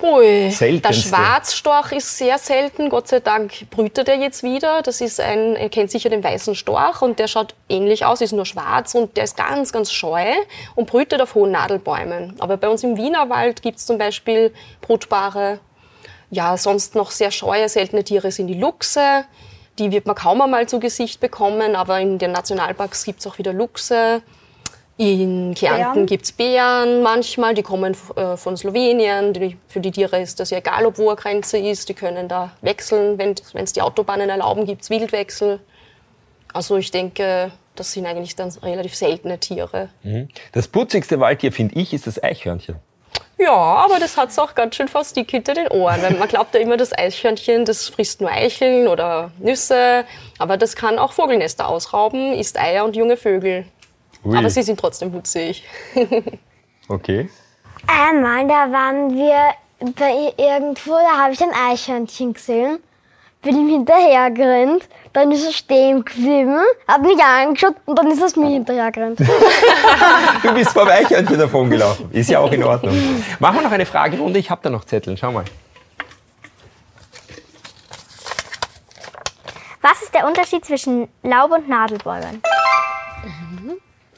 Ui, 0.00 0.56
der. 0.58 0.92
Schwarzstorch 0.94 1.92
ist 1.92 2.16
sehr 2.16 2.38
selten. 2.38 2.88
Gott 2.88 3.08
sei 3.08 3.20
Dank 3.20 3.68
brütet 3.68 4.08
er 4.08 4.16
jetzt 4.16 4.42
wieder. 4.42 4.80
Das 4.80 5.02
ist 5.02 5.20
ein, 5.20 5.54
ihr 5.54 5.68
kennt 5.68 5.90
sicher 5.90 6.08
den 6.08 6.24
weißen 6.24 6.54
Storch 6.54 7.02
und 7.02 7.18
der 7.18 7.28
schaut 7.28 7.54
ähnlich 7.68 8.06
aus, 8.06 8.22
ist 8.22 8.32
nur 8.32 8.46
schwarz 8.46 8.94
und 8.94 9.18
der 9.18 9.24
ist 9.24 9.36
ganz, 9.36 9.70
ganz 9.70 9.92
scheu 9.92 10.24
und 10.76 10.86
brütet 10.86 11.20
auf 11.20 11.34
hohen 11.34 11.50
Nadelbäumen. 11.50 12.36
Aber 12.38 12.56
bei 12.56 12.68
uns 12.68 12.82
im 12.84 12.96
Wienerwald 12.96 13.60
gibt 13.60 13.80
es 13.80 13.84
zum 13.84 13.98
Beispiel 13.98 14.50
brutbare, 14.80 15.60
ja, 16.30 16.56
sonst 16.56 16.94
noch 16.94 17.10
sehr 17.10 17.30
scheue, 17.30 17.68
seltene 17.68 18.04
Tiere 18.04 18.30
sind 18.32 18.46
die 18.46 18.54
Luchse. 18.54 19.24
Die 19.78 19.90
wird 19.90 20.06
man 20.06 20.14
kaum 20.14 20.40
einmal 20.40 20.68
zu 20.68 20.78
Gesicht 20.78 21.20
bekommen, 21.20 21.74
aber 21.74 22.00
in 22.00 22.18
den 22.18 22.32
Nationalparks 22.32 23.04
gibt 23.04 23.20
es 23.20 23.26
auch 23.26 23.38
wieder 23.38 23.52
Luchse. 23.52 24.22
In 24.96 25.54
Kärnten 25.54 25.92
Bären? 25.92 26.06
gibt's 26.06 26.30
Bären 26.30 27.02
manchmal, 27.02 27.54
die 27.54 27.64
kommen 27.64 27.96
äh, 28.14 28.36
von 28.36 28.56
Slowenien. 28.56 29.32
Die, 29.32 29.56
für 29.66 29.80
die 29.80 29.90
Tiere 29.90 30.20
ist 30.20 30.38
das 30.38 30.50
ja 30.50 30.58
egal, 30.58 30.86
ob 30.86 30.98
wo 30.98 31.08
eine 31.08 31.16
Grenze 31.16 31.58
ist. 31.58 31.88
Die 31.88 31.94
können 31.94 32.28
da 32.28 32.52
wechseln. 32.60 33.18
Wenn 33.18 33.34
es 33.64 33.72
die 33.72 33.82
Autobahnen 33.82 34.30
erlauben, 34.30 34.66
gibt's 34.66 34.90
Wildwechsel. 34.90 35.58
Also 36.52 36.76
ich 36.76 36.92
denke, 36.92 37.50
das 37.74 37.90
sind 37.90 38.06
eigentlich 38.06 38.36
dann 38.36 38.50
relativ 38.62 38.94
seltene 38.94 39.40
Tiere. 39.40 39.88
Das 40.52 40.68
putzigste 40.68 41.18
Waldtier, 41.18 41.50
finde 41.50 41.74
ich, 41.74 41.92
ist 41.92 42.06
das 42.06 42.22
Eichhörnchen. 42.22 42.76
Ja, 43.38 43.52
aber 43.52 43.98
das 43.98 44.16
hat's 44.16 44.38
auch 44.38 44.54
ganz 44.54 44.76
schön 44.76 44.88
fast 44.88 45.16
dick 45.16 45.30
hinter 45.30 45.54
den 45.54 45.68
Ohren. 45.68 46.00
Weil 46.02 46.14
man 46.14 46.28
glaubt 46.28 46.54
ja 46.54 46.60
immer, 46.60 46.76
das 46.76 46.96
Eichhörnchen, 46.96 47.64
das 47.64 47.88
frisst 47.88 48.20
nur 48.20 48.30
Eicheln 48.30 48.86
oder 48.86 49.32
Nüsse. 49.38 50.04
Aber 50.38 50.56
das 50.56 50.76
kann 50.76 50.98
auch 50.98 51.12
Vogelnester 51.12 51.68
ausrauben, 51.68 52.32
isst 52.32 52.58
Eier 52.58 52.84
und 52.84 52.96
junge 52.96 53.16
Vögel. 53.16 53.64
Ui. 54.24 54.36
Aber 54.36 54.48
sie 54.50 54.62
sind 54.62 54.78
trotzdem 54.78 55.12
putzig. 55.12 55.64
Okay. 56.86 57.30
Einmal, 57.86 58.46
da 58.46 58.70
waren 58.70 59.14
wir 59.14 59.54
bei 59.96 60.34
irgendwo, 60.36 60.92
da 60.92 61.22
habe 61.22 61.32
ich 61.32 61.42
ein 61.42 61.54
Eichhörnchen 61.54 62.34
gesehen. 62.34 62.78
Bin 63.44 63.56
ihm 63.58 63.68
hinterhergerannt, 63.68 64.88
dann 65.12 65.30
ist 65.30 65.46
es 65.46 65.54
stehen 65.54 66.02
geblieben, 66.02 66.58
hat 66.88 67.02
mich 67.02 67.22
angeschaut 67.22 67.74
und 67.84 67.98
dann 67.98 68.10
ist 68.10 68.22
es 68.22 68.36
mir 68.36 68.48
hinterhergerannt. 68.48 69.18
Du 70.42 70.52
bist 70.54 70.70
vom 70.72 70.88
Eichhörnchen 70.88 71.38
davon 71.38 71.70
gelaufen. 71.70 72.10
Ist 72.12 72.30
ja 72.30 72.38
auch 72.40 72.50
in 72.52 72.62
Ordnung. 72.64 72.94
Machen 73.38 73.56
wir 73.56 73.62
noch 73.62 73.72
eine 73.72 73.86
Fragerunde. 73.86 74.38
Ich 74.38 74.50
habe 74.50 74.60
da 74.62 74.70
noch 74.70 74.84
Zettel. 74.84 75.16
Schau 75.16 75.32
mal. 75.32 75.44
Was 79.80 80.02
ist 80.02 80.14
der 80.14 80.26
Unterschied 80.26 80.64
zwischen 80.64 81.08
Laub- 81.22 81.52
und 81.52 81.68
Nadelbäumen? 81.68 82.42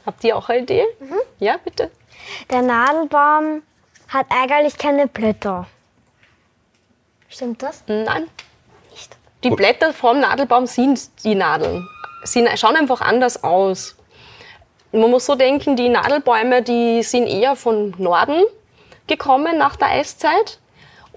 Habt 0.05 0.23
ihr 0.23 0.37
auch 0.37 0.47
eine 0.49 0.61
Idee? 0.61 0.83
Ja, 1.39 1.57
bitte. 1.63 1.91
Der 2.49 2.61
Nadelbaum 2.61 3.61
hat 4.07 4.25
eigentlich 4.29 4.77
keine 4.77 5.07
Blätter. 5.07 5.67
Stimmt 7.29 7.61
das? 7.61 7.83
Nein. 7.87 8.27
Die 9.47 9.55
Blätter 9.55 9.93
vom 9.93 10.19
Nadelbaum 10.19 10.65
sind 10.67 11.23
die 11.23 11.33
Nadeln. 11.33 11.87
Sie 12.23 12.45
schauen 12.57 12.75
einfach 12.75 12.99
anders 12.99 13.45
aus. 13.45 13.95
Man 14.91 15.09
muss 15.09 15.25
so 15.25 15.35
denken, 15.35 15.77
die 15.77 15.87
Nadelbäume, 15.87 16.63
die 16.63 17.01
sind 17.01 17.27
eher 17.27 17.55
von 17.55 17.95
Norden 17.97 18.43
gekommen 19.07 19.57
nach 19.57 19.77
der 19.77 19.87
Eiszeit 19.87 20.59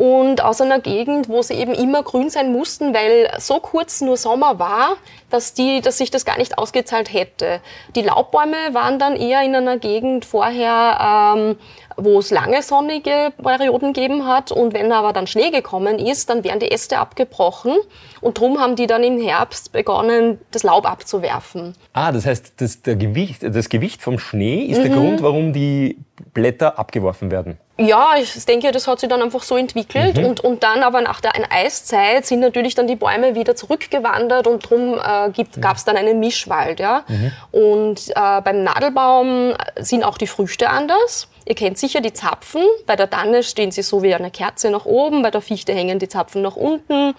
und 0.00 0.42
aus 0.42 0.62
einer 0.62 0.80
Gegend, 0.80 1.28
wo 1.28 1.42
sie 1.42 1.52
eben 1.52 1.75
immer 1.75 2.02
grün 2.02 2.30
sein 2.30 2.52
mussten, 2.52 2.95
weil 2.95 3.30
so 3.38 3.61
kurz 3.61 4.00
nur 4.00 4.16
Sommer 4.16 4.59
war, 4.59 4.97
dass, 5.28 5.52
die, 5.52 5.83
dass 5.83 5.99
sich 5.99 6.11
das 6.11 6.25
gar 6.25 6.38
nicht 6.38 6.57
ausgezahlt 6.57 7.12
hätte. 7.12 7.61
Die 7.95 8.00
Laubbäume 8.00 8.57
waren 8.73 8.99
dann 8.99 9.14
eher 9.14 9.42
in 9.42 9.54
einer 9.54 9.76
Gegend 9.76 10.25
vorher, 10.25 11.37
ähm, 11.37 11.57
wo 11.99 12.19
es 12.19 12.30
lange 12.30 12.62
sonnige 12.62 13.30
Perioden 13.42 13.92
gegeben 13.92 14.26
hat 14.26 14.52
und 14.52 14.73
wenn 14.73 14.90
aber 14.90 15.12
dann 15.12 15.26
Schnee 15.26 15.50
gekommen 15.50 15.99
ist, 15.99 16.30
dann 16.30 16.45
werden 16.45 16.61
die 16.61 16.71
Äste 16.71 16.97
abgebrochen 16.97 17.76
und 18.23 18.38
drum 18.38 18.59
haben 18.59 18.76
die 18.76 18.87
dann 18.87 19.04
im 19.04 19.21
Herbst 19.21 19.71
begonnen, 19.71 20.38
das 20.50 20.62
Laub 20.62 20.90
abzuwerfen. 20.90 21.75
Ah, 21.92 22.11
das 22.11 22.25
heißt, 22.25 22.54
das, 22.57 22.80
Gewicht, 22.83 23.42
das 23.42 23.69
Gewicht 23.69 24.00
vom 24.00 24.19
Schnee 24.19 24.64
ist 24.64 24.83
der 24.83 24.88
Grund, 24.88 25.23
warum 25.23 25.52
die 25.52 25.99
Blätter 26.33 26.78
abgeworfen 26.78 27.30
werden. 27.30 27.59
Ja, 27.80 28.14
ich 28.20 28.44
denke, 28.44 28.70
das 28.72 28.87
hat 28.87 29.00
sich 29.00 29.08
dann 29.08 29.22
einfach 29.22 29.42
so 29.42 29.56
entwickelt. 29.56 30.18
Und, 30.18 30.40
und 30.40 30.62
dann 30.62 30.82
aber 30.82 31.00
nach 31.00 31.20
der 31.20 31.32
Eiszeit 31.50 32.26
sind 32.26 32.40
natürlich 32.40 32.75
dann 32.75 32.87
die 32.87 32.96
Bäume 32.96 33.34
wieder 33.34 33.56
zurückgewandert 33.56 34.46
und 34.46 34.68
drum 34.68 34.94
äh, 34.94 35.44
gab 35.60 35.76
es 35.76 35.84
dann 35.84 35.96
einen 35.96 36.20
Mischwald. 36.20 36.78
Ja? 36.78 37.04
Und 37.52 38.10
äh, 38.10 38.40
beim 38.42 38.64
Nadelbaum 38.64 39.54
sind 39.78 40.04
auch 40.04 40.18
die 40.18 40.26
Früchte 40.26 40.68
anders. 40.68 41.28
Ihr 41.46 41.54
kennt 41.54 41.78
sicher 41.78 42.00
die 42.00 42.12
Zapfen. 42.12 42.62
Bei 42.87 42.96
der 42.96 43.08
Tanne 43.08 43.42
stehen 43.42 43.70
sie 43.72 43.82
so 43.82 44.02
wie 44.02 44.14
eine 44.14 44.30
Kerze 44.30 44.70
nach 44.70 44.84
oben, 44.84 45.22
bei 45.22 45.30
der 45.30 45.40
Fichte 45.40 45.72
hängen 45.72 45.99
die 45.99 46.08
Zapfen 46.08 46.42
nach 46.42 46.56
unten. 46.56 47.14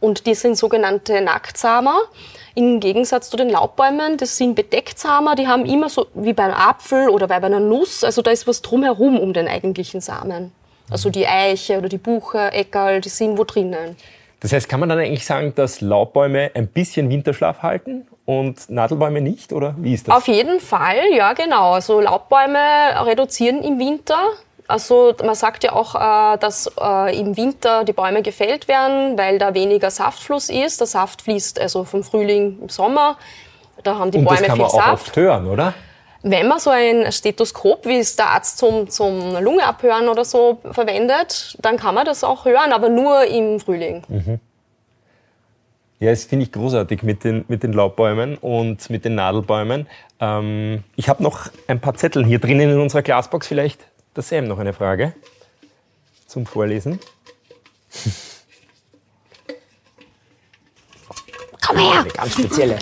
Und 0.00 0.26
die 0.26 0.34
sind 0.34 0.56
sogenannte 0.56 1.20
Nacktsamer. 1.20 1.98
Im 2.56 2.78
Gegensatz 2.78 3.30
zu 3.30 3.36
den 3.36 3.50
Laubbäumen, 3.50 4.16
das 4.16 4.36
sind 4.36 4.54
Bedecktsamer, 4.54 5.34
die 5.34 5.48
haben 5.48 5.66
immer 5.66 5.88
so 5.88 6.06
wie 6.14 6.32
beim 6.32 6.52
Apfel 6.52 7.08
oder 7.08 7.26
bei 7.26 7.34
einer 7.36 7.58
Nuss, 7.58 8.04
also 8.04 8.22
da 8.22 8.30
ist 8.30 8.46
was 8.46 8.62
drumherum 8.62 9.18
um 9.18 9.32
den 9.32 9.48
eigentlichen 9.48 10.00
Samen. 10.00 10.52
Also 10.88 11.10
die 11.10 11.26
Eiche 11.26 11.78
oder 11.78 11.88
die 11.88 11.98
Buche, 11.98 12.52
Eckerl, 12.52 13.00
die 13.00 13.08
sind 13.08 13.38
wo 13.38 13.44
drinnen. 13.44 13.96
Das 14.38 14.52
heißt, 14.52 14.68
kann 14.68 14.78
man 14.78 14.88
dann 14.88 14.98
eigentlich 14.98 15.24
sagen, 15.24 15.52
dass 15.56 15.80
Laubbäume 15.80 16.50
ein 16.54 16.68
bisschen 16.68 17.08
Winterschlaf 17.08 17.62
halten 17.62 18.06
und 18.26 18.68
Nadelbäume 18.70 19.20
nicht? 19.20 19.52
Oder 19.52 19.74
wie 19.78 19.94
ist 19.94 20.06
das? 20.06 20.14
Auf 20.14 20.28
jeden 20.28 20.60
Fall, 20.60 20.98
ja 21.16 21.32
genau. 21.32 21.72
Also 21.72 22.00
Laubbäume 22.00 22.58
reduzieren 23.06 23.62
im 23.62 23.78
Winter. 23.78 24.18
Also 24.74 25.14
man 25.24 25.36
sagt 25.36 25.62
ja 25.62 25.72
auch, 25.72 25.94
äh, 25.94 26.36
dass 26.38 26.68
äh, 26.80 27.16
im 27.16 27.36
Winter 27.36 27.84
die 27.84 27.92
Bäume 27.92 28.22
gefällt 28.22 28.66
werden, 28.66 29.16
weil 29.16 29.38
da 29.38 29.54
weniger 29.54 29.88
Saftfluss 29.88 30.50
ist. 30.50 30.80
Der 30.80 30.88
Saft 30.88 31.22
fließt 31.22 31.60
also 31.60 31.84
vom 31.84 32.02
Frühling 32.02 32.58
im 32.60 32.68
Sommer. 32.68 33.16
Da 33.84 33.96
haben 33.96 34.10
die 34.10 34.18
und 34.18 34.24
Bäume 34.24 34.38
das 34.38 34.46
kann 34.48 34.56
viel 34.56 34.64
man 34.64 34.72
auch 34.72 34.84
Saft. 34.84 34.92
oft 34.92 35.16
hören, 35.16 35.46
oder? 35.46 35.74
Wenn 36.24 36.48
man 36.48 36.58
so 36.58 36.70
ein 36.70 37.12
Stethoskop, 37.12 37.86
wie 37.86 37.98
es 37.98 38.16
der 38.16 38.30
Arzt 38.30 38.58
zum, 38.58 38.90
zum 38.90 39.36
Lunge 39.40 39.64
abhören 39.64 40.08
oder 40.08 40.24
so 40.24 40.58
verwendet, 40.72 41.56
dann 41.60 41.76
kann 41.76 41.94
man 41.94 42.04
das 42.04 42.24
auch 42.24 42.44
hören, 42.44 42.72
aber 42.72 42.88
nur 42.88 43.24
im 43.26 43.60
Frühling. 43.60 44.02
Ja, 46.00 46.10
das 46.10 46.24
finde 46.24 46.46
ich 46.46 46.52
großartig 46.52 47.04
mit 47.04 47.22
den, 47.22 47.44
mit 47.46 47.62
den 47.62 47.72
Laubbäumen 47.72 48.38
und 48.38 48.90
mit 48.90 49.04
den 49.04 49.14
Nadelbäumen. 49.14 49.86
Ähm, 50.18 50.82
ich 50.96 51.08
habe 51.08 51.22
noch 51.22 51.46
ein 51.68 51.78
paar 51.78 51.94
Zettel 51.94 52.26
hier 52.26 52.40
drinnen 52.40 52.70
in 52.70 52.80
unserer 52.80 53.02
Glasbox. 53.02 53.46
Vielleicht 53.46 53.93
der 54.16 54.22
Sam 54.22 54.44
noch 54.44 54.58
eine 54.58 54.72
Frage 54.72 55.14
zum 56.26 56.46
Vorlesen. 56.46 57.00
Komm 61.66 61.78
her! 61.78 62.00
Eine 62.00 62.10
ganz 62.10 62.32
spezielle. 62.32 62.78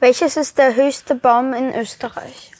Welches 0.00 0.36
ist 0.36 0.58
der 0.58 0.74
höchste 0.74 1.14
Baum 1.14 1.54
in 1.54 1.74
Österreich? 1.74 2.52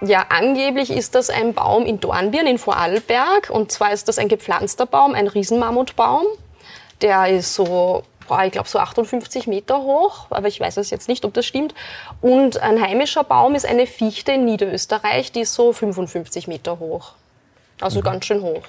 Ja, 0.00 0.26
angeblich 0.28 0.90
ist 0.90 1.14
das 1.14 1.28
ein 1.28 1.54
Baum 1.54 1.84
in 1.84 1.98
Dornbirn 2.00 2.46
in 2.46 2.58
Vorarlberg. 2.58 3.50
Und 3.50 3.72
zwar 3.72 3.92
ist 3.92 4.08
das 4.08 4.18
ein 4.18 4.28
gepflanzter 4.28 4.86
Baum, 4.86 5.14
ein 5.14 5.26
Riesenmammutbaum. 5.26 6.24
Der 7.02 7.28
ist 7.28 7.54
so, 7.54 8.04
boah, 8.28 8.44
ich 8.44 8.52
glaube, 8.52 8.68
so 8.68 8.78
58 8.78 9.46
Meter 9.46 9.82
hoch, 9.82 10.26
aber 10.30 10.46
ich 10.46 10.60
weiß 10.60 10.76
es 10.76 10.90
jetzt 10.90 11.08
nicht, 11.08 11.24
ob 11.24 11.34
das 11.34 11.46
stimmt. 11.46 11.74
Und 12.20 12.62
ein 12.62 12.80
heimischer 12.80 13.24
Baum 13.24 13.54
ist 13.54 13.66
eine 13.66 13.86
Fichte 13.86 14.32
in 14.32 14.44
Niederösterreich, 14.44 15.32
die 15.32 15.40
ist 15.40 15.54
so 15.54 15.72
55 15.72 16.46
Meter 16.46 16.78
hoch. 16.78 17.14
Also 17.80 18.00
ganz 18.00 18.26
schön 18.26 18.42
hoch. 18.42 18.62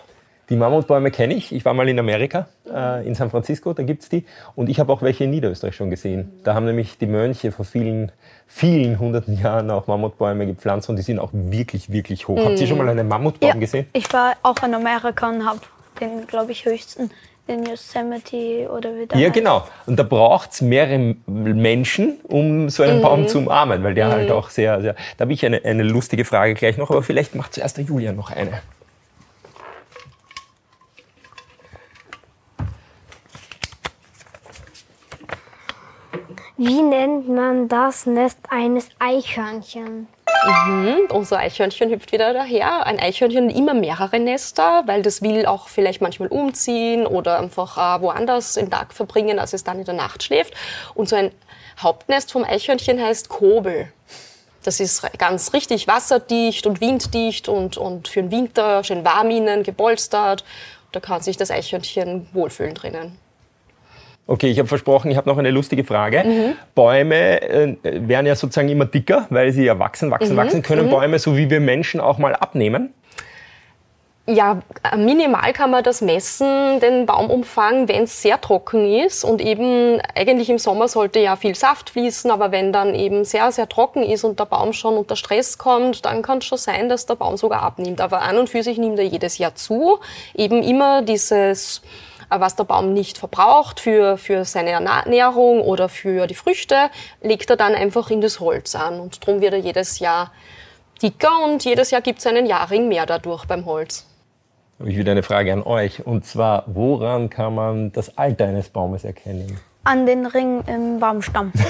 Die 0.49 0.55
Mammutbäume 0.55 1.11
kenne 1.11 1.35
ich. 1.35 1.51
Ich 1.51 1.63
war 1.63 1.75
mal 1.75 1.87
in 1.87 1.99
Amerika, 1.99 2.47
äh, 2.67 3.07
in 3.07 3.13
San 3.13 3.29
Francisco, 3.29 3.71
da 3.73 3.83
gibt 3.83 4.01
es 4.01 4.09
die. 4.09 4.25
Und 4.55 4.67
ich 4.67 4.79
habe 4.79 4.91
auch 4.91 5.03
welche 5.03 5.25
in 5.25 5.29
Niederösterreich 5.29 5.75
schon 5.75 5.91
gesehen. 5.91 6.31
Da 6.43 6.55
haben 6.55 6.65
nämlich 6.65 6.97
die 6.97 7.05
Mönche 7.05 7.51
vor 7.51 7.65
vielen, 7.65 8.11
vielen 8.47 8.97
hunderten 8.97 9.39
Jahren 9.39 9.69
auch 9.69 9.85
Mammutbäume 9.85 10.47
gepflanzt 10.47 10.89
und 10.89 10.95
die 10.95 11.03
sind 11.03 11.19
auch 11.19 11.29
wirklich, 11.33 11.91
wirklich 11.91 12.27
hoch. 12.27 12.43
Habt 12.43 12.59
ihr 12.59 12.65
schon 12.65 12.79
mal 12.79 12.89
einen 12.89 13.07
Mammutbaum 13.07 13.59
gesehen? 13.59 13.87
Ich 13.93 14.11
war 14.11 14.33
auch 14.41 14.63
in 14.63 14.73
Amerika 14.73 15.29
und 15.29 15.45
habe 15.45 15.59
den, 16.01 16.25
glaube 16.25 16.51
ich, 16.51 16.65
höchsten 16.65 17.11
in 17.49 17.65
Yosemite 17.65 18.69
oder 18.69 18.95
wie 18.95 19.05
der 19.07 19.17
Ja, 19.17 19.25
heißt. 19.27 19.33
genau. 19.33 19.67
Und 19.85 19.97
da 19.97 20.03
braucht 20.03 20.51
es 20.51 20.61
mehrere 20.61 21.15
Menschen, 21.27 22.19
um 22.23 22.69
so 22.69 22.83
einen 22.83 23.01
Baum 23.01 23.27
zu 23.27 23.39
umarmen, 23.39 23.83
weil 23.83 23.93
der 23.95 24.09
halt 24.09 24.31
auch 24.31 24.49
sehr, 24.49 24.79
sehr. 24.81 24.95
Da 25.17 25.23
habe 25.23 25.33
ich 25.33 25.45
eine, 25.45 25.63
eine 25.65 25.83
lustige 25.83 26.25
Frage 26.25 26.53
gleich 26.53 26.77
noch, 26.77 26.89
aber 26.91 27.03
vielleicht 27.03 27.35
macht 27.35 27.53
zuerst 27.55 27.77
der 27.77 27.83
Julian 27.85 28.15
noch 28.15 28.31
eine. 28.31 28.61
Wie 36.61 36.81
nennt 36.81 37.29
man 37.29 37.69
das 37.69 38.05
Nest 38.05 38.37
eines 38.49 38.89
Eichhörnchens? 38.99 40.09
Unser 41.09 41.37
Eichhörnchen 41.37 41.89
hüpft 41.89 42.11
wieder 42.11 42.33
daher. 42.33 42.85
Ein 42.85 42.99
Eichhörnchen 42.99 43.47
hat 43.47 43.55
immer 43.55 43.73
mehrere 43.73 44.19
Nester, 44.19 44.83
weil 44.85 45.01
das 45.01 45.21
will 45.21 45.45
auch 45.45 45.69
vielleicht 45.69 46.01
manchmal 46.01 46.27
umziehen 46.27 47.07
oder 47.07 47.39
einfach 47.39 47.77
äh, 47.77 48.01
woanders 48.01 48.55
den 48.55 48.69
Tag 48.69 48.91
verbringen, 48.91 49.39
als 49.39 49.53
es 49.53 49.63
dann 49.63 49.79
in 49.79 49.85
der 49.85 49.93
Nacht 49.93 50.21
schläft. 50.21 50.53
Und 50.95 51.07
so 51.07 51.15
ein 51.15 51.31
Hauptnest 51.79 52.33
vom 52.33 52.43
Eichhörnchen 52.43 53.01
heißt 53.01 53.29
Kobel. 53.29 53.93
Das 54.65 54.81
ist 54.81 55.17
ganz 55.17 55.53
richtig 55.53 55.87
wasserdicht 55.87 56.67
und 56.67 56.81
winddicht 56.81 57.47
und, 57.47 57.77
und 57.77 58.09
für 58.09 58.21
den 58.21 58.31
Winter 58.31 58.83
schön 58.83 59.05
warm 59.05 59.31
innen, 59.31 59.63
gepolstert. 59.63 60.43
Da 60.91 60.99
kann 60.99 61.21
sich 61.21 61.37
das 61.37 61.51
Eichhörnchen 61.51 62.27
wohlfühlen 62.33 62.73
drinnen. 62.73 63.17
Okay, 64.29 64.51
ich 64.51 64.59
habe 64.59 64.67
versprochen, 64.67 65.09
ich 65.09 65.17
habe 65.17 65.27
noch 65.27 65.39
eine 65.39 65.49
lustige 65.49 65.83
Frage. 65.83 66.55
Bäume 66.75 67.41
äh, 67.41 67.77
werden 67.83 68.27
ja 68.27 68.35
sozusagen 68.35 68.69
immer 68.69 68.85
dicker, 68.85 69.25
weil 69.31 69.51
sie 69.51 69.65
ja 69.65 69.79
wachsen, 69.79 70.11
wachsen, 70.11 70.37
wachsen. 70.37 70.61
Können 70.61 70.87
Bäume, 70.87 71.17
so 71.17 71.35
wie 71.35 71.49
wir 71.49 71.59
Menschen, 71.59 71.99
auch 71.99 72.19
mal 72.19 72.35
abnehmen? 72.35 72.93
Ja, 74.27 74.59
äh, 74.83 74.97
minimal 74.97 75.51
kann 75.53 75.71
man 75.71 75.83
das 75.83 76.01
messen, 76.01 76.79
den 76.79 77.07
Baumumfang, 77.07 77.87
wenn 77.87 78.03
es 78.03 78.21
sehr 78.21 78.39
trocken 78.39 78.85
ist. 78.85 79.23
Und 79.23 79.41
eben 79.41 79.99
eigentlich 80.13 80.51
im 80.51 80.59
Sommer 80.59 80.87
sollte 80.87 81.17
ja 81.17 81.35
viel 81.35 81.55
Saft 81.55 81.89
fließen, 81.89 82.29
aber 82.29 82.51
wenn 82.51 82.71
dann 82.71 82.93
eben 82.93 83.25
sehr, 83.25 83.51
sehr 83.51 83.67
trocken 83.67 84.03
ist 84.03 84.23
und 84.23 84.39
der 84.39 84.45
Baum 84.45 84.73
schon 84.73 84.95
unter 84.95 85.15
Stress 85.15 85.57
kommt, 85.57 86.05
dann 86.05 86.21
kann 86.21 86.37
es 86.37 86.45
schon 86.45 86.59
sein, 86.59 86.87
dass 86.87 87.07
der 87.07 87.15
Baum 87.15 87.35
sogar 87.35 87.63
abnimmt. 87.63 87.99
Aber 87.99 88.21
an 88.21 88.37
und 88.37 88.47
für 88.47 88.61
sich 88.61 88.77
nimmt 88.77 88.99
er 88.99 89.05
jedes 89.05 89.39
Jahr 89.39 89.55
zu. 89.55 89.97
Eben 90.35 90.61
immer 90.61 91.01
dieses, 91.01 91.81
was 92.29 92.55
der 92.55 92.63
Baum 92.63 92.93
nicht 92.93 93.17
verbraucht 93.17 93.79
für, 93.79 94.17
für 94.17 94.45
seine 94.45 94.71
Ernährung 94.71 95.61
oder 95.61 95.89
für 95.89 96.27
die 96.27 96.35
Früchte, 96.35 96.75
legt 97.21 97.49
er 97.49 97.55
dann 97.57 97.73
einfach 97.75 98.09
in 98.11 98.21
das 98.21 98.39
Holz 98.39 98.75
an. 98.75 98.99
Und 98.99 99.25
darum 99.27 99.41
wird 99.41 99.53
er 99.53 99.59
jedes 99.59 99.99
Jahr 99.99 100.31
dicker 101.01 101.43
und 101.45 101.63
jedes 101.65 101.91
Jahr 101.91 102.01
gibt 102.01 102.19
es 102.19 102.27
einen 102.27 102.45
Jahrring 102.45 102.87
mehr 102.87 103.05
dadurch 103.05 103.45
beim 103.45 103.65
Holz. 103.65 104.05
Habe 104.79 104.91
ich 104.91 104.97
wieder 104.97 105.11
eine 105.11 105.23
Frage 105.23 105.51
an 105.51 105.63
euch. 105.63 106.05
Und 106.05 106.25
zwar, 106.25 106.63
woran 106.67 107.29
kann 107.29 107.55
man 107.55 107.91
das 107.91 108.17
Alter 108.17 108.45
eines 108.45 108.69
Baumes 108.69 109.03
erkennen? 109.03 109.59
An 109.83 110.05
den 110.05 110.25
Ring 110.25 110.61
im 110.67 110.99
Baumstamm. 110.99 111.51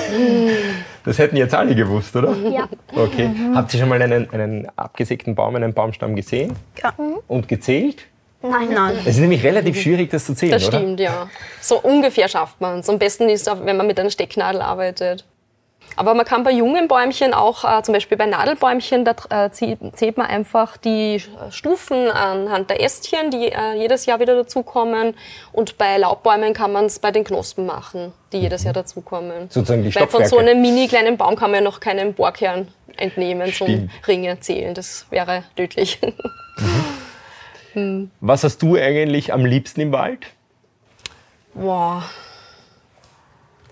Das 1.05 1.17
hätten 1.17 1.37
jetzt 1.37 1.55
alle 1.55 1.73
gewusst, 1.73 2.15
oder? 2.15 2.35
Ja. 2.35 2.67
Okay. 2.95 3.31
Habt 3.55 3.73
ihr 3.73 3.79
schon 3.79 3.89
mal 3.89 3.99
einen, 4.01 4.29
einen 4.31 4.67
abgesägten 4.75 5.33
Baum, 5.33 5.55
einen 5.55 5.73
Baumstamm 5.73 6.15
gesehen 6.15 6.53
Ja. 6.83 6.93
und 7.27 7.47
gezählt? 7.47 8.05
Nein. 8.41 8.69
Nein. 8.73 8.97
Es 9.01 9.15
ist 9.15 9.19
nämlich 9.19 9.43
relativ 9.43 9.79
schwierig, 9.81 10.09
das 10.11 10.25
zu 10.25 10.33
zählen, 10.33 10.53
Das 10.53 10.67
oder? 10.67 10.77
stimmt, 10.79 10.99
ja. 10.99 11.29
So 11.61 11.79
ungefähr 11.79 12.29
schafft 12.29 12.61
man 12.61 12.79
es. 12.79 12.89
Am 12.89 12.97
besten 12.97 13.27
ist, 13.29 13.47
wenn 13.65 13.75
man 13.77 13.85
mit 13.87 13.99
einer 13.99 14.09
Stecknadel 14.09 14.61
arbeitet. 14.61 15.25
Aber 15.95 16.13
man 16.13 16.25
kann 16.25 16.43
bei 16.43 16.51
jungen 16.51 16.87
Bäumchen 16.87 17.33
auch, 17.33 17.65
äh, 17.65 17.81
zum 17.83 17.93
Beispiel 17.93 18.17
bei 18.17 18.27
Nadelbäumchen, 18.27 19.03
da 19.03 19.15
äh, 19.29 19.49
zählt 19.51 20.17
man 20.17 20.27
einfach 20.27 20.77
die 20.77 21.21
Stufen 21.49 22.09
anhand 22.09 22.69
der 22.69 22.81
Ästchen, 22.81 23.31
die 23.31 23.51
äh, 23.51 23.73
jedes 23.77 24.05
Jahr 24.05 24.19
wieder 24.19 24.35
dazukommen. 24.35 25.15
Und 25.51 25.77
bei 25.77 25.97
Laubbäumen 25.97 26.53
kann 26.53 26.71
man 26.71 26.85
es 26.85 26.99
bei 26.99 27.11
den 27.11 27.23
Knospen 27.25 27.65
machen, 27.65 28.13
die 28.31 28.37
jedes 28.37 28.63
Jahr 28.63 28.73
dazukommen. 28.73 29.49
Sozusagen 29.49 29.83
die 29.83 29.93
Weil 29.93 30.07
von 30.07 30.25
so 30.25 30.37
einem 30.37 30.61
mini 30.61 30.87
kleinen 30.87 31.17
Baum 31.17 31.35
kann 31.35 31.51
man 31.51 31.63
ja 31.63 31.69
noch 31.69 31.79
keinen 31.81 32.13
Bohrkern 32.13 32.69
entnehmen 32.95 33.51
zum 33.51 33.67
Stimmt. 33.67 33.91
Ringe 34.07 34.39
zählen. 34.39 34.73
Das 34.73 35.05
wäre 35.09 35.43
tödlich. 35.57 35.99
Was 38.21 38.43
hast 38.43 38.61
du 38.61 38.75
eigentlich 38.75 39.33
am 39.33 39.45
liebsten 39.45 39.81
im 39.81 39.91
Wald? 39.91 40.27
Boah. 41.53 42.03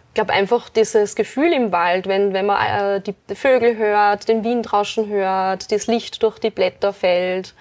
Ich 0.10 0.13
glaube 0.13 0.33
einfach 0.33 0.69
dieses 0.69 1.15
Gefühl 1.15 1.53
im 1.53 1.71
Wald, 1.71 2.07
wenn, 2.07 2.33
wenn 2.33 2.47
man 2.47 2.57
äh, 2.65 3.01
die, 3.01 3.13
die 3.29 3.36
Vögel 3.36 3.77
hört, 3.77 4.27
den 4.27 4.43
Windrauschen 4.43 5.07
hört, 5.10 5.71
das 5.71 5.86
Licht 5.88 6.23
durch 6.23 6.39
die 6.39 6.49
Blätter 6.49 6.91
fällt. 6.91 7.53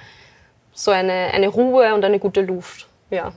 So 0.72 0.90
eine, 0.90 1.30
eine 1.32 1.48
Ruhe 1.48 1.94
und 1.94 2.04
eine 2.04 2.18
gute 2.18 2.40
Luft. 2.40 2.86
Ja. 3.10 3.32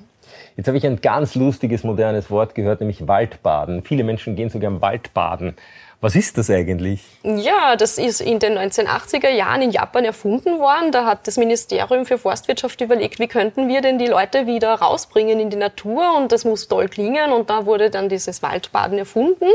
Jetzt 0.55 0.67
habe 0.67 0.77
ich 0.77 0.85
ein 0.85 1.01
ganz 1.01 1.35
lustiges, 1.35 1.83
modernes 1.83 2.29
Wort 2.29 2.55
gehört, 2.55 2.79
nämlich 2.81 3.07
Waldbaden. 3.07 3.83
Viele 3.83 4.03
Menschen 4.03 4.35
gehen 4.35 4.49
sogar 4.49 4.71
im 4.71 4.81
Waldbaden. 4.81 5.55
Was 6.01 6.15
ist 6.15 6.37
das 6.37 6.49
eigentlich? 6.49 7.01
Ja, 7.23 7.75
das 7.75 7.97
ist 7.97 8.21
in 8.21 8.39
den 8.39 8.57
1980er 8.57 9.29
Jahren 9.29 9.61
in 9.61 9.71
Japan 9.71 10.05
erfunden 10.05 10.57
worden. 10.57 10.93
Da 10.93 11.05
hat 11.05 11.27
das 11.27 11.35
Ministerium 11.35 12.05
für 12.05 12.17
Forstwirtschaft 12.17 12.79
überlegt, 12.79 13.19
wie 13.19 13.27
könnten 13.27 13.67
wir 13.67 13.81
denn 13.81 13.99
die 13.99 14.07
Leute 14.07 14.47
wieder 14.47 14.75
rausbringen 14.75 15.41
in 15.41 15.49
die 15.49 15.57
Natur 15.57 16.15
und 16.15 16.31
das 16.31 16.45
muss 16.45 16.69
toll 16.69 16.87
klingen 16.87 17.33
und 17.33 17.49
da 17.49 17.65
wurde 17.65 17.89
dann 17.89 18.07
dieses 18.07 18.41
Waldbaden 18.41 18.97
erfunden. 18.97 19.49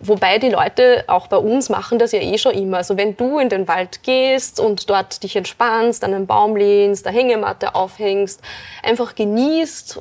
Wobei 0.00 0.38
die 0.38 0.48
Leute 0.48 1.04
auch 1.06 1.26
bei 1.26 1.36
uns 1.36 1.68
machen 1.68 1.98
das 1.98 2.12
ja 2.12 2.20
eh 2.20 2.38
schon 2.38 2.54
immer. 2.54 2.78
Also 2.78 2.96
wenn 2.96 3.18
du 3.18 3.38
in 3.38 3.50
den 3.50 3.68
Wald 3.68 4.02
gehst 4.02 4.60
und 4.60 4.88
dort 4.88 5.22
dich 5.22 5.36
entspannst, 5.36 6.02
an 6.02 6.14
einen 6.14 6.26
Baum 6.26 6.56
lehnst, 6.56 7.06
eine 7.06 7.14
Hängematte 7.18 7.74
aufhängst, 7.74 8.40
einfach 8.82 9.14
genießt 9.14 9.98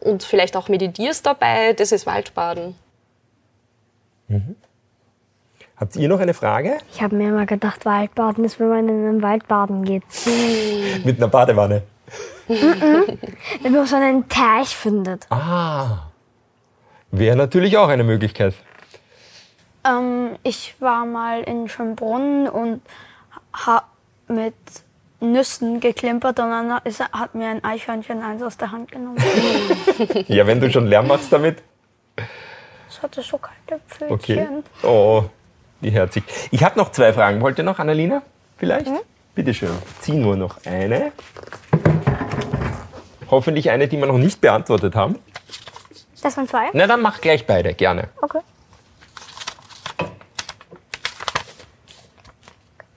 und 0.00 0.22
vielleicht 0.24 0.56
auch 0.56 0.68
meditierst 0.68 1.26
dabei, 1.26 1.74
das 1.74 1.92
ist 1.92 2.06
Waldbaden. 2.06 2.74
Habt 5.76 5.96
ihr 5.96 6.08
noch 6.08 6.20
eine 6.20 6.34
Frage? 6.34 6.78
Ich 6.92 7.02
habe 7.02 7.16
mir 7.16 7.28
immer 7.28 7.46
gedacht, 7.46 7.84
Waldbaden 7.84 8.44
ist, 8.44 8.60
wenn 8.60 8.68
man 8.68 8.88
in 8.88 9.06
einem 9.06 9.22
Wald 9.22 9.48
baden 9.48 9.84
geht. 9.84 10.04
Mit 11.04 11.18
einer 11.18 11.28
Badewanne. 11.28 11.82
Wenn 12.46 13.72
man 13.72 13.86
so 13.86 13.96
einen 13.96 14.28
Teich 14.28 14.76
findet. 14.76 15.26
Ah. 15.30 16.10
Wäre 17.10 17.36
natürlich 17.36 17.76
auch 17.76 17.88
eine 17.88 18.04
Möglichkeit. 18.04 18.54
Ähm, 19.84 20.36
ich 20.42 20.74
war 20.80 21.04
mal 21.06 21.42
in 21.42 21.68
Schönbrunn 21.68 22.48
und 22.48 22.82
habe 23.52 23.86
mit 24.28 24.54
Nüssen 25.20 25.80
geklimpert 25.80 26.38
und 26.40 26.50
dann 26.50 26.80
ist, 26.84 27.00
hat 27.00 27.34
mir 27.34 27.48
ein 27.48 27.64
Eichhörnchen 27.64 28.22
eins 28.22 28.42
aus 28.42 28.56
der 28.56 28.72
Hand 28.72 28.90
genommen. 28.90 29.18
Ja, 30.28 30.46
wenn 30.46 30.60
du 30.60 30.70
schon 30.70 30.86
Lärm 30.86 31.06
machst 31.06 31.32
damit. 31.32 31.62
Hatte 33.04 33.20
so 33.22 33.36
kalte 33.36 33.82
Pfötchen. 33.86 34.10
Okay. 34.10 34.48
Oh, 34.82 35.24
wie 35.82 35.90
herzig. 35.90 36.24
Ich 36.50 36.64
habe 36.64 36.78
noch 36.78 36.90
zwei 36.90 37.12
Fragen. 37.12 37.42
Wollt 37.42 37.58
ihr 37.58 37.64
noch, 37.64 37.78
Annalena? 37.78 38.22
Vielleicht? 38.56 38.90
Bitte 39.34 39.52
schön. 39.52 39.76
Zieh 40.00 40.12
nur 40.12 40.36
noch 40.36 40.56
eine. 40.64 41.12
Hoffentlich 43.30 43.68
eine, 43.70 43.88
die 43.88 43.98
wir 43.98 44.06
noch 44.06 44.16
nicht 44.16 44.40
beantwortet 44.40 44.94
haben. 44.94 45.18
Das 46.22 46.34
waren 46.38 46.48
zwei? 46.48 46.70
Na, 46.72 46.86
dann 46.86 47.02
mach 47.02 47.20
gleich 47.20 47.46
beide, 47.46 47.74
gerne. 47.74 48.08
Okay. 48.22 48.40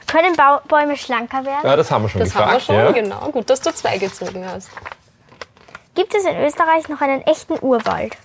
Können 0.08 0.38
Bau 0.38 0.62
Bäume 0.70 0.96
schlanker 0.96 1.44
werden? 1.44 1.66
Ja, 1.66 1.76
das 1.76 1.92
haben 1.92 2.04
wir 2.06 2.10
schon 2.10 2.20
Das 2.20 2.30
gefragt. 2.30 2.48
haben 2.48 2.54
wir 2.56 2.60
schon, 2.62 2.76
ja. 2.76 2.92
genau. 2.92 3.30
Gut, 3.32 3.50
dass 3.50 3.60
du 3.60 3.74
zwei 3.74 3.98
gezogen 3.98 4.48
hast. 4.48 4.70
Gibt 5.96 6.16
es 6.16 6.24
in 6.24 6.38
Österreich 6.46 6.88
noch 6.88 7.02
einen 7.02 7.24
echten 7.24 7.58
Urwald? 7.60 8.16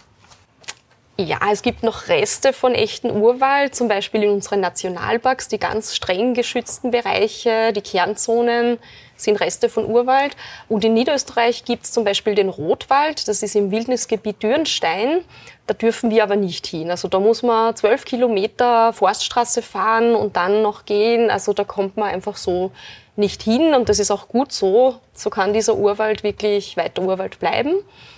Ja, 1.18 1.38
es 1.53 1.61
gibt 1.61 1.83
noch 1.83 2.09
Reste 2.09 2.55
von 2.55 2.75
echten 2.75 3.11
Urwald, 3.11 3.75
zum 3.75 3.87
Beispiel 3.87 4.22
in 4.22 4.31
unseren 4.31 4.61
Nationalparks, 4.61 5.46
die 5.46 5.59
ganz 5.59 5.94
streng 5.94 6.33
geschützten 6.33 6.90
Bereiche, 6.90 7.75
die 7.75 7.83
Kernzonen 7.83 8.79
sind 9.14 9.37
Reste 9.37 9.68
von 9.68 9.85
Urwald. 9.85 10.35
Und 10.70 10.85
in 10.87 10.94
Niederösterreich 10.94 11.64
gibt 11.66 11.85
es 11.85 11.92
zum 11.92 12.05
Beispiel 12.05 12.35
den 12.35 12.48
Rotwald, 12.48 13.29
das 13.29 13.42
ist 13.42 13.55
im 13.55 13.70
Wildnisgebiet 13.70 14.42
Dürnstein. 14.42 15.20
Da 15.66 15.75
dürfen 15.75 16.11
wir 16.11 16.22
aber 16.22 16.37
nicht 16.37 16.66
hin. 16.66 16.90
Also 16.90 17.09
da 17.09 17.20
muss 17.20 17.42
man 17.42 17.77
zwölf 17.77 18.07
Kilometer 18.07 18.92
Forststraße 18.94 19.61
fahren 19.61 20.14
und 20.14 20.37
dann 20.37 20.62
noch 20.62 20.87
gehen. 20.87 21.31
Also 21.31 21.53
da 21.53 21.62
kommt 21.62 21.96
man 21.96 22.09
einfach 22.09 22.37
so 22.37 22.72
nicht 23.16 23.42
hin 23.42 23.75
und 23.75 23.88
das 23.88 23.98
ist 23.98 24.11
auch 24.11 24.29
gut 24.29 24.53
so. 24.53 24.96
So 25.12 25.31
kann 25.31 25.53
dieser 25.53 25.77
Urwald 25.77 26.22
wirklich 26.22 26.77
weiter 26.77 27.03
Urwald 27.03 27.38
bleiben. 27.38 27.75